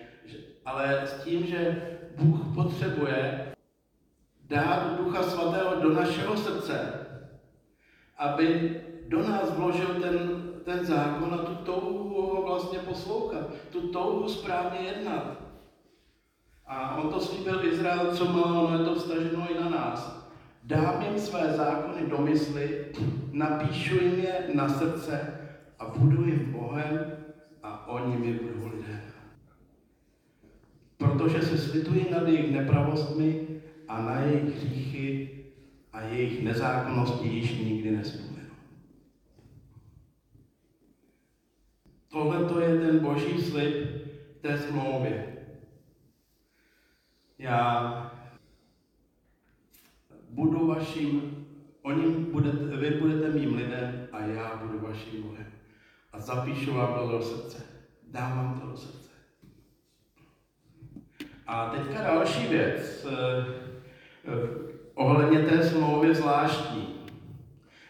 ale 0.66 1.02
s 1.06 1.24
tím, 1.24 1.46
že 1.46 1.82
Bůh 2.18 2.56
potřebuje 2.56 3.54
dát 4.48 4.98
Ducha 4.98 5.24
Svatého 5.24 5.76
do 5.76 5.94
našeho 5.94 6.38
srdce, 6.38 7.08
aby 8.18 8.82
do 9.08 9.30
nás 9.30 9.52
vložil 9.58 9.88
ten, 10.02 10.44
ten 10.66 10.86
zákon 10.86 11.34
a 11.34 11.38
tu 11.38 11.56
touhu 11.56 12.22
ho 12.22 12.42
vlastně 12.42 12.80
poslouchat, 12.80 13.48
tu 13.72 13.88
touhu 13.88 14.30
správně 14.30 14.80
jednat. 14.80 15.51
A 16.68 16.96
on 16.96 17.10
to 17.10 17.20
slíbil 17.20 17.66
Izrael, 17.66 18.16
co 18.16 18.26
má, 18.26 18.62
ono 18.62 18.80
je 18.80 18.86
to 18.86 18.96
vstaženo 18.96 19.52
i 19.52 19.64
na 19.64 19.70
nás. 19.70 20.22
Dám 20.64 21.02
jim 21.02 21.20
své 21.20 21.54
zákony 21.54 22.10
do 22.10 22.18
mysli, 22.18 22.86
napíšu 23.32 23.96
jim 23.96 24.20
je 24.20 24.50
na 24.54 24.70
srdce 24.70 25.40
a 25.80 25.86
budu 25.86 26.26
jim 26.26 26.52
Bohem 26.52 27.18
a 27.64 27.88
oni 27.88 28.18
mi 28.18 28.34
budou 28.34 28.76
lidé. 28.76 29.02
Protože 30.98 31.42
se 31.42 31.58
slituji 31.58 32.08
nad 32.12 32.28
jejich 32.28 32.52
nepravostmi 32.52 33.48
a 33.88 34.02
na 34.02 34.20
jejich 34.20 34.56
hříchy 34.56 35.30
a 35.94 36.02
jejich 36.02 36.44
nezákonnosti 36.44 37.28
již 37.28 37.60
nikdy 37.60 37.92
nespomenu. 37.92 38.32
Tohle 42.12 42.46
to 42.46 42.60
je 42.60 42.80
ten 42.80 43.00
boží 43.00 43.42
slib 43.42 43.88
té 44.42 44.58
smlouvě. 44.58 45.31
Já 47.42 48.12
budu 50.30 50.68
vaším, 50.68 51.46
oni 51.82 52.08
budete, 52.12 52.78
vy 52.78 52.90
budete 52.90 53.30
mým 53.30 53.56
lidem 53.56 54.08
a 54.12 54.22
já 54.22 54.62
budu 54.64 54.88
vaším 54.88 55.24
Bohem. 55.24 55.52
A 56.14 56.20
zapíšu 56.20 56.74
vám 56.74 56.94
to 56.94 57.12
do 57.12 57.22
srdce. 57.22 57.64
Dám 58.08 58.38
vám 58.38 58.60
to 58.60 58.68
do 58.68 58.78
srdce. 58.78 59.10
A 61.48 61.70
teďka 61.70 62.04
další 62.04 62.48
věc. 62.48 63.08
Eh, 63.10 63.46
ohledně 64.94 65.40
té 65.40 65.64
smlouvy 65.64 66.16
zvláštní. 66.16 66.96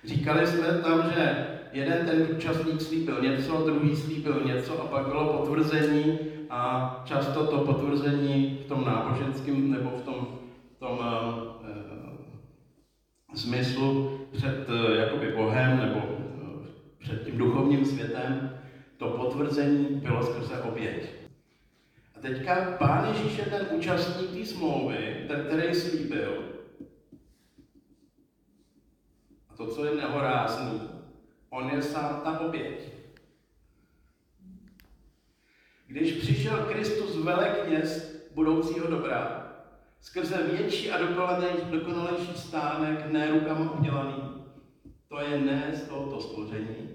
Říkali 0.03 0.47
jsme 0.47 0.67
tam, 0.67 1.11
že 1.13 1.47
jeden 1.71 2.05
ten 2.05 2.35
účastník 2.35 2.81
slíbil 2.81 3.21
něco, 3.21 3.65
druhý 3.65 3.95
slíbil 3.95 4.41
něco 4.45 4.81
a 4.81 4.87
pak 4.87 5.07
bylo 5.07 5.37
potvrzení 5.37 6.30
a 6.51 7.01
často 7.05 7.47
to 7.47 7.57
potvrzení 7.57 8.59
v 8.63 8.67
tom 8.67 8.85
náboženském 8.85 9.71
nebo 9.71 9.89
v 9.89 10.01
tom, 10.01 10.39
v 10.75 10.79
tom 10.79 10.99
uh, 10.99 12.15
smyslu 13.35 14.19
před 14.31 14.69
uh, 14.69 14.95
jakoby 14.95 15.31
Bohem 15.31 15.79
nebo 15.79 15.99
uh, 15.99 16.65
před 16.99 17.23
tím 17.23 17.37
duchovním 17.37 17.85
světem, 17.85 18.59
to 18.97 19.09
potvrzení 19.09 19.85
bylo 19.85 20.23
skrze 20.23 20.61
oběť. 20.61 21.09
A 22.15 22.19
teďka 22.19 22.75
Pán 22.79 23.07
Ježíš 23.07 23.37
je 23.37 23.45
ten 23.45 23.67
účastník 23.71 24.31
té 24.31 24.45
smlouvy, 24.45 25.25
ten, 25.27 25.45
který 25.47 25.75
slíbil. 25.75 26.43
A 29.49 29.55
to, 29.55 29.67
co 29.67 29.85
je 29.85 29.95
nehorázný, 29.95 30.81
on 31.49 31.69
je 31.69 31.81
sám 31.81 32.21
ta 32.23 32.39
oběť. 32.39 33.00
Když 35.91 36.13
přišel 36.13 36.57
Kristus 36.57 37.17
velekněz 37.23 38.15
budoucího 38.33 38.87
dobra, 38.87 39.47
skrze 40.01 40.43
větší 40.43 40.91
a 40.91 40.97
dokonalejší 41.71 42.33
stánek, 42.35 43.11
ne 43.11 43.31
rukama 43.31 43.71
udělaný, 43.71 44.23
to 45.07 45.19
je 45.21 45.39
ne 45.39 45.71
z 45.73 45.87
tohoto 45.87 46.21
stvoření, 46.21 46.89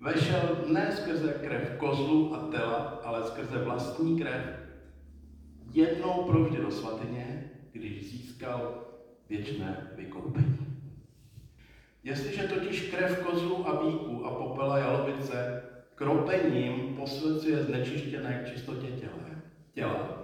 vešel 0.00 0.64
ne 0.66 0.92
skrze 0.92 1.32
krev 1.32 1.76
kozlu 1.78 2.34
a 2.34 2.38
tela, 2.38 3.00
ale 3.04 3.24
skrze 3.24 3.58
vlastní 3.58 4.18
krev, 4.18 4.44
jednou 5.72 6.24
provždy 6.24 6.62
do 6.62 6.70
svatyně, 6.70 7.50
když 7.72 8.10
získal 8.10 8.84
věčné 9.28 9.90
vykoupení. 9.96 10.58
Jestliže 12.04 12.42
totiž 12.42 12.90
krev 12.90 13.26
kozlu 13.26 13.68
a 13.68 13.84
bíků 13.84 14.26
a 14.26 14.34
popela 14.34 14.78
jalovice 14.78 15.62
kropením 15.94 16.96
posvěcuje 16.96 17.62
znečištěné 17.62 18.44
k 18.44 18.54
čistotě 18.54 18.90
těla, 18.90 19.22
těla, 19.74 20.22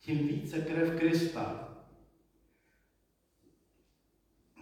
tím 0.00 0.28
více 0.28 0.60
krev 0.60 1.00
Krista, 1.00 1.68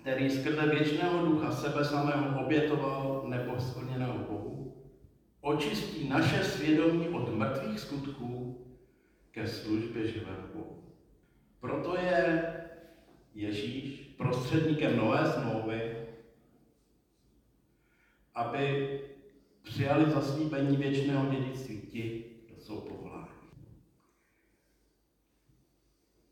který 0.00 0.30
skrze 0.30 0.66
věčného 0.66 1.26
ducha 1.26 1.52
sebe 1.52 1.84
samého 1.84 2.46
obětoval 2.46 3.22
neposplněného 3.24 4.18
Bohu, 4.18 4.76
očistí 5.40 6.08
naše 6.08 6.44
svědomí 6.44 7.08
od 7.08 7.36
mrtvých 7.36 7.80
skutků 7.80 8.62
ke 9.30 9.46
službě 9.46 10.08
živého 10.08 10.48
Bohu. 10.52 10.82
Proto 11.60 11.96
je 11.96 12.42
Ježíš 13.34 14.14
prostředníkem 14.16 14.96
nové 14.96 15.32
smlouvy, 15.32 16.06
aby 18.34 18.92
přijali 19.66 20.10
zaslíbení 20.10 20.76
věčného 20.76 21.26
dědictví 21.26 21.80
ti, 21.80 22.24
kdo 22.46 22.60
jsou 22.60 22.80
povoláni. 22.80 23.26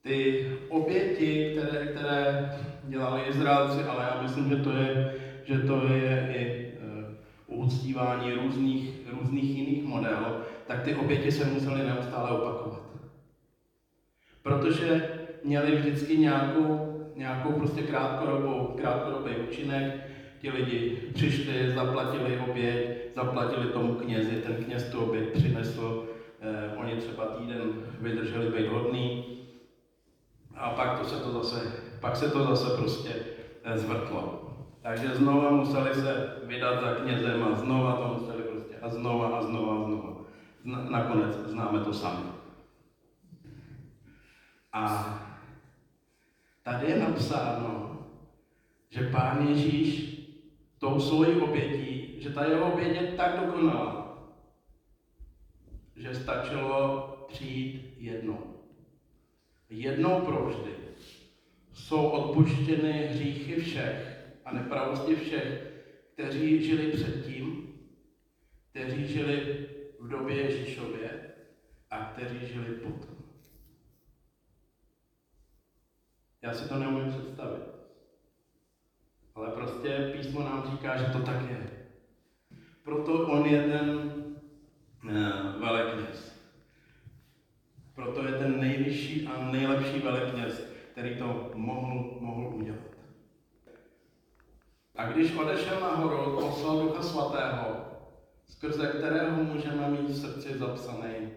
Ty 0.03 0.47
oběti, 0.68 1.51
které, 1.53 1.87
které 1.87 2.51
dělali 2.85 3.23
Izraelci, 3.23 3.83
ale 3.83 4.05
já 4.05 4.23
myslím, 4.23 4.49
že 4.49 4.57
to 4.57 4.70
je, 4.73 5.14
že 5.44 5.59
to 5.59 5.87
je 5.87 6.29
i 6.33 6.73
uh, 7.49 7.64
uctívání 7.64 8.33
různých, 8.33 8.94
různých 9.07 9.57
jiných 9.57 9.85
modelů, 9.85 10.37
tak 10.66 10.83
ty 10.83 10.94
oběti 10.94 11.33
se 11.33 11.44
musely 11.44 11.85
neustále 11.85 12.31
opakovat. 12.31 12.83
Protože 14.42 15.11
měli 15.44 15.77
vždycky 15.77 16.18
nějakou, 16.18 17.01
nějakou 17.16 17.53
prostě 17.53 17.83
krátkodobou, 17.83 18.75
krátkodobý 18.77 19.37
účinek, 19.49 20.05
ti 20.44 20.50
lidi 20.50 20.96
přišli, 21.14 21.72
zaplatili 21.74 22.38
oběť, 22.38 23.14
zaplatili 23.14 23.66
tomu 23.66 23.94
knězi, 23.94 24.42
ten 24.46 24.64
kněz 24.64 24.88
tu 24.90 25.00
oběť 25.00 25.33
přinesl, 25.33 26.09
eh, 26.40 26.76
oni 26.76 26.96
třeba 26.96 27.24
týden 27.24 27.72
vydrželi 28.00 28.50
být 28.50 28.68
hodný 28.68 29.24
a 30.54 30.70
pak, 30.70 30.98
to 30.98 31.04
se 31.04 31.16
to 31.16 31.33
zase, 31.33 31.72
pak 32.00 32.16
se 32.16 32.30
to 32.30 32.44
zase 32.44 32.76
prostě 32.76 33.11
eh, 33.64 33.78
zvrtlo. 33.78 34.50
Takže 34.83 35.14
znova 35.14 35.50
museli 35.50 35.94
se 35.94 36.37
vydat 36.44 36.80
za 36.80 36.94
knězem 36.94 37.42
a 37.42 37.54
znova 37.54 37.92
to 37.92 38.20
museli 38.20 38.42
prostě 38.42 38.74
a 38.83 38.88
znova 38.88 39.28
a 39.28 39.42
znova 39.42 39.76
a 39.76 39.85
znova. 39.85 40.16
Nakonec 40.64 41.35
známe 41.46 41.80
to 41.80 41.92
sami. 41.92 42.24
A 44.72 45.04
tady 46.62 46.90
je 46.90 46.98
napsáno, 46.98 47.98
že 48.90 49.11
Pán 49.11 49.48
Ježíš 49.48 50.13
tou 50.85 51.01
svojí 51.01 51.40
obětí, 51.40 52.14
že 52.20 52.31
ta 52.31 52.44
jeho 52.44 52.73
oběť 52.73 52.97
je 52.97 53.07
tak 53.07 53.40
dokonalá, 53.40 54.18
že 55.97 56.14
stačilo 56.14 57.27
přijít 57.29 57.94
jednou. 57.99 58.61
Jednou 59.70 60.20
provždy 60.20 60.75
jsou 61.73 62.07
odpuštěny 62.07 62.92
hříchy 62.92 63.61
všech 63.61 64.27
a 64.44 64.55
nepravosti 64.55 65.14
všech, 65.14 65.73
kteří 66.14 66.64
žili 66.64 66.92
předtím, 66.92 67.75
kteří 68.70 69.07
žili 69.07 69.68
v 70.01 70.09
době 70.09 70.37
Ježíšově 70.37 71.33
a 71.90 72.05
kteří 72.05 72.47
žili 72.47 72.75
potom. 72.75 73.16
Já 76.42 76.55
si 76.55 76.68
to 76.68 76.79
neumím 76.79 77.11
představit. 77.11 77.73
Ale 79.35 79.51
prostě 79.51 80.12
písmo 80.16 80.40
nám 80.40 80.70
říká, 80.70 80.97
že 80.97 81.05
to 81.05 81.18
tak 81.18 81.51
je. 81.51 81.70
Proto 82.85 83.27
on 83.27 83.47
je 83.47 83.62
ten 83.62 84.12
uh, 85.05 85.61
velekněz. 85.61 86.35
Proto 87.94 88.27
je 88.27 88.33
ten 88.33 88.61
nejvyšší 88.61 89.27
a 89.27 89.51
nejlepší 89.51 89.99
velekněz, 89.99 90.66
který 90.92 91.16
to 91.16 91.51
mohl, 91.55 92.16
mohl 92.20 92.57
udělat. 92.57 92.94
A 94.97 95.05
když 95.07 95.37
odešel 95.37 95.81
nahoru, 95.81 96.40
poslal 96.40 96.83
Ducha 96.83 97.03
Svatého, 97.03 97.85
skrze 98.49 98.87
kterého 98.87 99.44
můžeme 99.44 99.88
mít 99.88 100.11
v 100.11 100.16
srdci 100.16 100.59
zapsaný, 100.59 101.31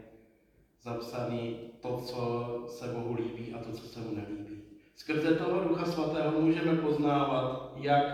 zapsaný 0.82 1.60
to, 1.82 1.98
co 1.98 2.66
se 2.70 2.88
Bohu 2.88 3.14
líbí 3.14 3.54
a 3.54 3.64
to, 3.64 3.72
co 3.72 3.88
se 3.88 4.00
mu 4.00 4.16
nelíbí. 4.16 4.57
Skrze 4.98 5.36
toho 5.36 5.64
Ducha 5.64 5.86
Svatého 5.86 6.42
můžeme 6.42 6.76
poznávat, 6.76 7.72
jak, 7.76 8.06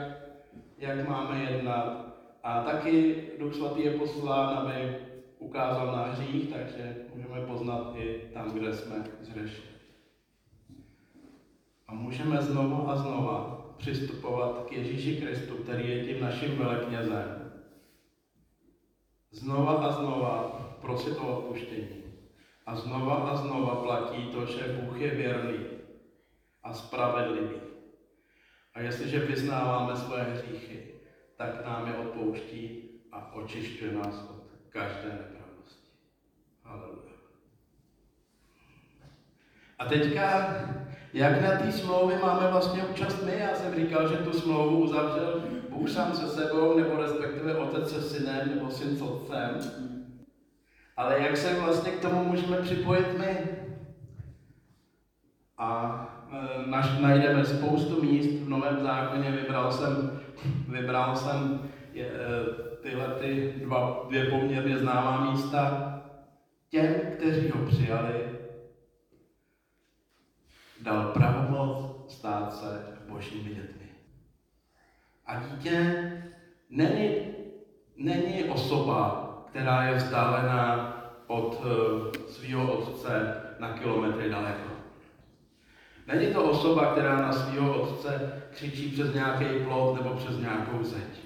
jak 0.77 1.07
máme 1.07 1.43
jednat. 1.43 2.13
A 2.43 2.63
taky 2.63 3.23
Duch 3.39 3.55
Svatý 3.55 3.83
je 3.83 3.91
poslán, 3.91 4.57
aby 4.57 4.95
ukázal 5.39 5.87
na 5.87 6.03
hřích, 6.03 6.53
takže 6.53 6.95
můžeme 7.13 7.41
poznat 7.41 7.93
i 7.95 8.29
tam, 8.33 8.51
kde 8.51 8.73
jsme 8.73 9.03
zřešili. 9.21 9.67
A 11.87 11.93
můžeme 11.93 12.41
znovu 12.41 12.89
a 12.89 12.95
znova 12.95 13.65
přistupovat 13.77 14.65
k 14.69 14.71
Ježíši 14.71 15.21
Kristu, 15.21 15.55
který 15.55 15.89
je 15.89 16.05
tím 16.05 16.23
naším 16.23 16.57
veleknězem. 16.57 17.51
Znova 19.31 19.73
a 19.73 19.91
znova 19.91 20.59
prosit 20.81 21.17
o 21.17 21.37
odpuštění. 21.37 22.03
A 22.65 22.75
znova 22.75 23.15
a 23.15 23.35
znova 23.35 23.75
platí 23.75 24.23
to, 24.31 24.45
že 24.45 24.77
Bůh 24.81 24.99
je 24.99 25.09
věrný 25.09 25.72
a 26.63 26.73
spravedlivý. 26.73 27.55
A 28.73 28.79
jestliže 28.79 29.19
vyznáváme 29.19 29.95
svoje 29.95 30.23
hříchy, 30.23 30.93
tak 31.37 31.65
nám 31.65 31.87
je 31.87 31.97
odpouští 31.97 32.89
a 33.11 33.33
očišťuje 33.33 33.91
nás 33.91 34.29
od 34.29 34.43
každé 34.69 35.09
nepravosti. 35.09 35.89
Haleluja. 36.63 37.13
A 39.79 39.85
teďka, 39.85 40.55
jak 41.13 41.41
na 41.41 41.51
té 41.51 41.71
smlouvy 41.71 42.15
máme 42.17 42.47
vlastně 42.47 42.83
účast 42.83 43.23
my? 43.23 43.39
Já 43.39 43.55
jsem 43.55 43.75
říkal, 43.75 44.07
že 44.07 44.17
tu 44.17 44.33
smlouvu 44.33 44.77
uzavřel 44.77 45.43
Bůh 45.69 45.89
sám 45.89 46.15
se 46.15 46.27
sebou, 46.27 46.77
nebo 46.77 46.97
respektive 46.97 47.57
otec 47.57 47.89
se 47.89 48.01
synem, 48.01 48.49
nebo 48.55 48.71
syn 48.71 48.97
s 48.97 49.01
otcem. 49.01 49.59
Ale 50.97 51.19
jak 51.19 51.37
se 51.37 51.59
vlastně 51.59 51.91
k 51.91 52.01
tomu 52.01 52.23
můžeme 52.23 52.57
připojit 52.57 53.17
my? 53.17 53.62
A 55.57 55.99
Eh, 56.33 56.65
naš, 56.65 56.99
najdeme 56.99 57.45
spoustu 57.45 58.01
míst 58.01 58.41
v 58.41 58.49
Novém 58.49 58.79
zákoně. 58.79 59.31
Vybral 59.31 59.71
jsem, 59.71 60.21
vybral 60.67 61.15
jsem 61.15 61.69
je, 61.93 62.05
eh, 62.05 62.77
tyhle 62.81 63.07
ty 63.07 63.53
dva, 63.63 64.05
dvě 64.09 64.25
poměrně 64.25 64.77
známá 64.77 65.31
místa. 65.31 65.89
Těm, 66.69 66.93
kteří 67.17 67.49
ho 67.49 67.65
přijali, 67.65 68.29
dal 70.81 71.11
pravomoc 71.11 71.95
stát 72.13 72.53
se 72.53 72.85
božími 73.09 73.55
dětmi. 73.55 73.89
A 75.25 75.39
dítě 75.39 76.11
není, 76.69 77.15
není 77.97 78.43
osoba, 78.43 79.29
která 79.49 79.83
je 79.83 79.95
vzdálená 79.95 80.89
od 81.27 81.61
uh, 81.65 82.25
svého 82.27 82.77
otce 82.77 83.41
na 83.59 83.73
kilometry 83.73 84.29
daleko. 84.29 84.72
Není 86.07 86.33
to 86.33 86.43
osoba, 86.43 86.91
která 86.91 87.21
na 87.21 87.33
svého 87.33 87.81
otce 87.81 88.41
křičí 88.51 88.91
přes 88.91 89.13
nějaký 89.13 89.45
plot 89.65 89.95
nebo 89.95 90.15
přes 90.15 90.37
nějakou 90.37 90.83
zeď. 90.83 91.23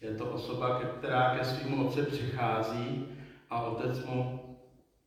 Je 0.00 0.14
to 0.14 0.30
osoba, 0.30 0.78
která 0.78 1.34
ke 1.34 1.44
svým 1.44 1.86
otci 1.86 2.02
přichází 2.02 3.06
a 3.50 3.60
otec 3.60 4.04
mu 4.04 4.40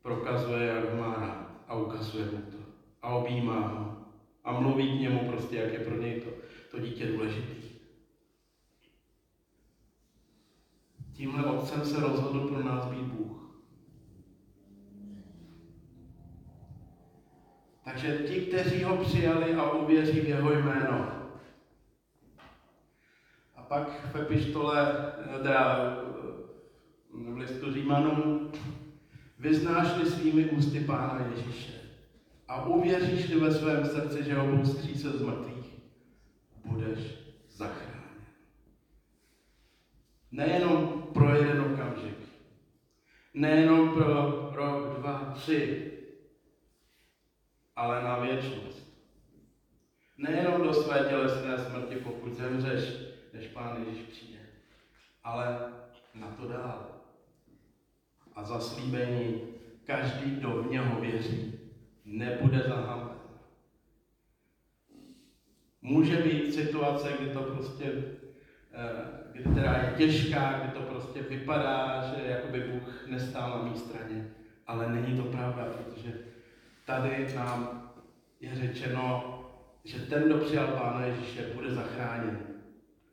prokazuje, 0.01 0.67
jak 0.67 0.93
má 0.93 1.13
rád 1.13 1.51
a 1.67 1.75
ukazuje 1.75 2.25
mu 2.25 2.51
to. 2.51 2.57
A 3.01 3.09
objímá 3.09 3.59
ho. 3.59 3.97
A 4.43 4.59
mluví 4.59 4.97
k 4.97 5.01
němu 5.01 5.31
prostě, 5.31 5.55
jak 5.55 5.73
je 5.73 5.79
pro 5.79 6.01
něj 6.01 6.21
to, 6.21 6.29
to 6.71 6.79
dítě 6.79 7.07
důležitý. 7.07 7.67
Tímhle 11.13 11.45
otcem 11.45 11.85
se 11.85 11.99
rozhodl 11.99 12.47
pro 12.47 12.63
nás 12.63 12.85
být 12.85 13.03
Bůh. 13.03 13.46
Takže 18.01 18.17
ti, 18.17 18.41
kteří 18.41 18.83
ho 18.83 18.97
přijali 18.97 19.53
a 19.53 19.71
uvěří 19.71 20.19
v 20.19 20.27
jeho 20.27 20.51
jméno. 20.51 21.11
A 23.55 23.61
pak 23.61 24.11
v 24.13 24.15
epištole, 24.15 24.95
teda 25.43 25.95
v 27.09 27.37
listu 27.37 27.73
Římanům, 27.73 28.51
vyznáš-li 29.39 30.05
svými 30.05 30.45
ústy 30.45 30.79
Pána 30.79 31.27
Ježíše 31.29 31.71
a 32.47 32.65
uvěříš-li 32.65 33.39
ve 33.39 33.51
svém 33.51 33.85
srdci, 33.85 34.23
že 34.23 34.35
ho 34.35 34.47
Bůh 34.47 34.67
skřísil 34.67 35.17
z 35.17 35.21
mrtvých, 35.21 35.75
budeš 36.65 36.99
zachráněn. 37.49 38.03
Nejenom 40.31 41.07
pro 41.13 41.35
jeden 41.35 41.61
okamžik, 41.61 42.17
nejenom 43.33 43.89
pro 43.89 44.51
rok, 44.55 44.99
dva, 44.99 45.31
tři, 45.35 45.96
ale 47.77 48.03
na 48.03 48.19
věčnost. 48.19 48.87
Nejenom 50.17 50.61
do 50.61 50.73
své 50.73 50.99
tělesné 51.09 51.57
smrti, 51.57 51.95
pokud 51.95 52.33
zemřeš, 52.33 52.93
než 53.33 53.47
Pán 53.47 53.83
Ježíš 53.83 54.03
přijde, 54.03 54.39
ale 55.23 55.59
na 56.15 56.27
to 56.27 56.47
dál. 56.47 56.87
A 58.35 58.43
zaslíbení, 58.43 59.41
každý, 59.85 60.31
kdo 60.31 60.49
v 60.49 60.71
něho 60.71 61.01
věří, 61.01 61.59
nebude 62.05 62.59
zahamben. 62.59 63.17
Může 65.81 66.17
být 66.17 66.53
situace, 66.53 67.13
kdy 67.19 67.29
to 67.29 67.41
prostě, 67.41 67.93
eh, 68.73 69.31
kdy 69.31 69.43
teda 69.43 69.73
je 69.73 69.93
těžká, 69.97 70.59
kdy 70.59 70.71
to 70.71 70.81
prostě 70.81 71.21
vypadá, 71.21 72.03
že 72.03 72.27
jakoby 72.27 72.59
Bůh 72.59 73.07
nestál 73.07 73.49
na 73.49 73.69
mé 73.69 73.77
straně, 73.77 74.31
ale 74.67 74.89
není 74.89 75.17
to 75.17 75.23
pravda, 75.23 75.65
protože 75.65 76.13
tady 76.87 77.35
nám 77.35 77.91
je 78.39 78.55
řečeno, 78.55 79.33
že 79.83 79.99
ten, 79.99 80.23
kdo 80.23 80.37
přijal 80.37 80.67
Pána 80.67 81.05
Ježíše, 81.05 81.51
bude 81.55 81.73
zachráněn 81.73 82.39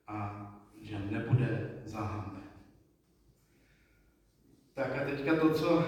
a 0.07 0.41
že 0.83 0.99
nebude 0.99 1.83
zahamben. 1.85 2.43
Tak 4.75 4.97
a 4.97 5.05
teďka 5.05 5.41
to, 5.41 5.55
co, 5.55 5.85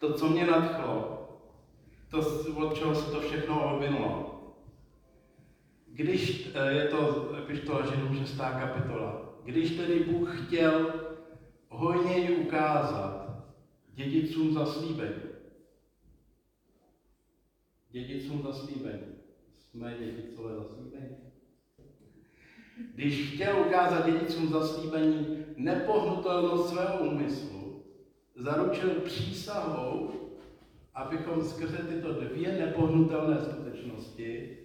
to, 0.00 0.14
co 0.14 0.28
mě 0.28 0.46
nadchlo, 0.46 1.14
to, 2.10 2.18
od 2.54 2.78
čeho 2.78 2.94
se 2.94 3.10
to 3.10 3.20
všechno 3.20 3.74
odvinulo. 3.74 4.40
Když 5.86 6.50
eh, 6.54 6.72
je 6.72 6.84
to 6.88 7.30
epištola 7.38 7.86
Židům 7.86 8.16
6. 8.16 8.36
kapitola, 8.36 9.22
když 9.44 9.76
tedy 9.76 10.04
Bůh 10.04 10.46
chtěl 10.46 10.92
hojněji 11.68 12.36
ukázat 12.36 13.28
dědicům 13.98 14.52
zaslíbení, 14.52 15.27
dědicům 17.90 18.42
zaslíbení, 18.42 19.14
jsme 19.54 19.94
dědicové 19.98 20.54
zaslíbení, 20.54 21.16
když 22.94 23.34
chtěl 23.34 23.60
ukázat 23.66 24.06
dědicům 24.06 24.48
zaslíbení 24.48 25.44
nepohnutelnost 25.56 26.68
svého 26.68 26.98
úmyslu, 26.98 27.82
zaručil 28.36 28.90
přísahou, 28.90 30.10
abychom 30.94 31.44
skrze 31.44 31.76
tyto 31.76 32.12
dvě 32.12 32.58
nepohnutelné 32.58 33.40
skutečnosti, 33.40 34.58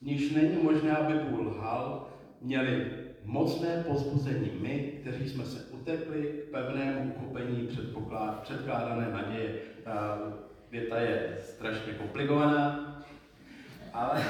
níž 0.00 0.30
není 0.30 0.62
možné, 0.62 0.96
aby 0.96 1.14
Bůh 1.14 1.46
lhal, 1.46 2.08
měli 2.40 2.92
mocné 3.24 3.84
pozbuzení 3.88 4.50
my, 4.60 4.98
kteří 5.00 5.28
jsme 5.28 5.44
se 5.46 5.64
utekli 5.64 6.42
k 6.48 6.50
pevnému 6.50 7.14
uchopení 7.14 7.68
předkládané 8.42 9.10
naděje. 9.10 9.60
Ta 10.76 10.80
věta 10.80 11.00
je 11.00 11.38
strašně 11.42 11.92
komplikovaná, 11.92 12.96
ale 13.92 14.24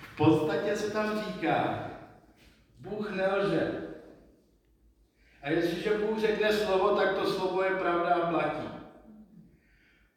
v 0.00 0.16
podstatě 0.16 0.76
se 0.76 0.90
tam 0.90 1.24
říká, 1.24 1.90
Bůh 2.78 3.10
nelže. 3.10 3.70
A 5.42 5.50
jestliže 5.50 5.90
Bůh 5.90 6.18
řekne 6.18 6.52
slovo, 6.52 6.96
tak 6.96 7.14
to 7.14 7.26
slovo 7.26 7.62
je 7.62 7.70
pravda 7.70 8.14
a 8.14 8.30
platí. 8.30 8.68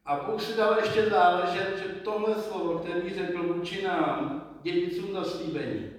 A 0.05 0.15
Bůh 0.15 0.41
si 0.41 0.57
dal 0.57 0.77
ještě 0.79 1.09
záležet, 1.09 1.77
že 1.77 1.89
tohle 1.89 2.35
slovo, 2.35 2.79
který 2.79 3.13
řekl 3.13 3.53
vůči 3.53 3.83
nám, 3.83 4.49
dědicům 4.61 5.13
zaslíbení, 5.13 5.91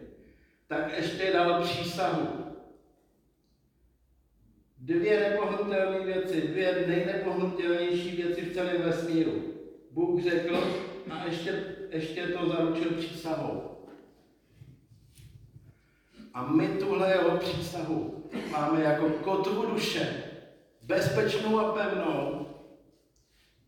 tak 0.68 0.96
ještě 0.96 1.32
dal 1.32 1.62
přísahu. 1.62 2.45
Dvě 4.86 5.20
nepohnutelné 5.20 6.06
věci, 6.06 6.48
dvě 6.48 6.84
nejnepohnutelnější 6.86 8.16
věci 8.16 8.40
v 8.42 8.54
celém 8.54 8.82
vesmíru. 8.82 9.42
Bůh 9.90 10.22
řekl 10.22 10.56
a 11.10 11.24
ještě, 11.24 11.64
ještě 11.90 12.26
to 12.26 12.48
zaručil 12.48 12.90
přísahou. 12.90 13.78
A 16.34 16.46
my 16.46 16.68
tuhle 16.68 17.10
jeho 17.10 17.38
přísahu 17.38 18.24
máme 18.50 18.82
jako 18.82 19.10
kotvu 19.10 19.66
duše, 19.66 20.22
bezpečnou 20.82 21.58
a 21.58 21.72
pevnou, 21.72 22.46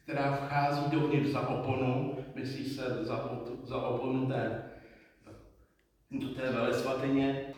která 0.02 0.36
vchází 0.36 0.90
dovnitř 0.90 1.28
za 1.28 1.48
oponu, 1.48 2.18
myslí 2.34 2.64
se 2.64 3.04
za, 3.04 3.44
za 3.64 3.76
oponu 3.76 4.26
té, 4.26 4.70
do 6.10 6.28
té 6.28 6.52
vele 6.52 6.74
svatyně, 6.74 7.54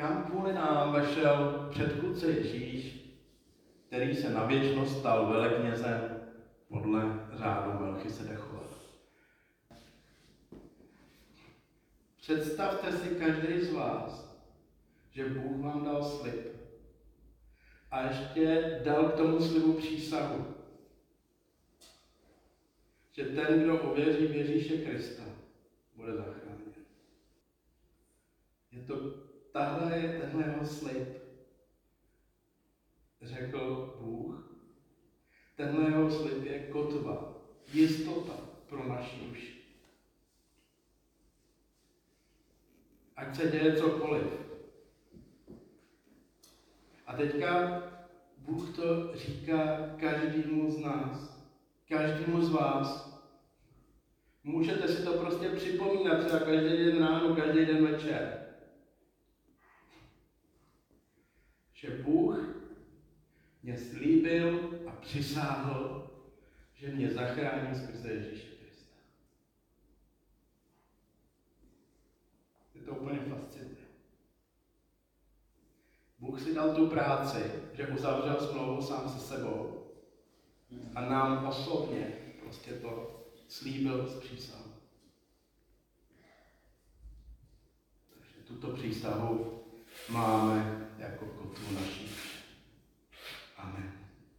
kam 0.00 0.24
kvůli 0.24 0.52
nám 0.52 0.92
vešel 0.92 1.68
předchůdce 1.70 2.30
Ježíš, 2.30 3.12
který 3.86 4.16
se 4.16 4.30
na 4.30 4.44
věčnost 4.44 4.98
stal 4.98 5.26
veleknězem 5.26 6.20
podle 6.68 7.28
řádu 7.32 7.84
Melchisedechova. 7.84 8.62
Představte 12.16 12.92
si 12.92 13.08
každý 13.08 13.60
z 13.60 13.72
vás, 13.72 14.36
že 15.10 15.24
Bůh 15.24 15.60
vám 15.60 15.84
dal 15.84 16.04
slib 16.04 16.46
a 17.90 18.02
ještě 18.02 18.80
dal 18.84 19.08
k 19.08 19.16
tomu 19.16 19.40
slibu 19.40 19.72
přísahu, 19.72 20.54
že 23.12 23.24
ten, 23.24 23.62
kdo 23.62 23.90
uvěří 23.90 24.26
v 24.26 24.36
Ježíše 24.36 24.78
Krista, 24.78 25.22
bude 25.96 26.12
zachráněn. 26.12 26.72
Je 28.72 28.82
to 28.82 29.29
tahle 29.52 29.98
je 29.98 30.20
tenhle 30.20 30.44
jeho 30.44 30.66
slib. 30.66 31.08
Řekl 33.22 33.94
Bůh. 34.00 34.52
Tenhle 35.56 35.84
jeho 35.84 36.10
slib 36.10 36.44
je 36.44 36.58
kotva, 36.58 37.34
jistota 37.72 38.34
pro 38.68 38.88
naši 38.88 39.16
duši. 39.28 39.60
ať 43.20 43.36
se 43.36 43.50
děje 43.50 43.76
cokoliv. 43.76 44.24
A 47.06 47.16
teďka 47.16 47.82
Bůh 48.38 48.76
to 48.76 49.16
říká 49.16 49.90
každému 50.00 50.70
z 50.70 50.78
nás, 50.78 51.44
každému 51.88 52.42
z 52.42 52.50
vás. 52.50 53.10
Můžete 54.44 54.88
si 54.88 55.04
to 55.04 55.12
prostě 55.12 55.48
připomínat 55.48 56.26
třeba 56.26 56.38
každý 56.38 56.84
den 56.84 56.98
ráno, 56.98 57.36
každý 57.36 57.64
den 57.66 57.86
večer. 57.86 58.39
Že 61.80 61.90
Bůh 61.90 62.38
mě 63.62 63.78
slíbil 63.78 64.70
a 64.86 64.92
přisáhl, 64.92 66.10
že 66.74 66.88
mě 66.88 67.10
zachrání 67.10 67.74
skrze 67.74 68.12
Ježíše. 68.12 68.50
to 72.90 72.96
úplně 72.96 73.18
fascinuje. 73.18 73.86
Bůh 76.18 76.40
si 76.40 76.54
dal 76.54 76.74
tu 76.74 76.86
práci, 76.86 77.52
že 77.72 77.86
uzavřel 77.86 78.40
smlouvu 78.40 78.82
sám 78.82 79.08
se 79.08 79.18
sebou 79.18 79.86
a 80.94 81.00
nám 81.00 81.46
osobně 81.46 82.16
prostě 82.40 82.72
to 82.72 83.22
slíbil 83.48 84.06
s 84.06 84.20
přísahou. 84.20 84.70
Takže 88.14 88.36
tuto 88.46 88.70
přísahu 88.70 89.59
máme 90.08 90.66
jako 90.98 91.26
kotvu 91.26 91.72
našich 91.72 92.29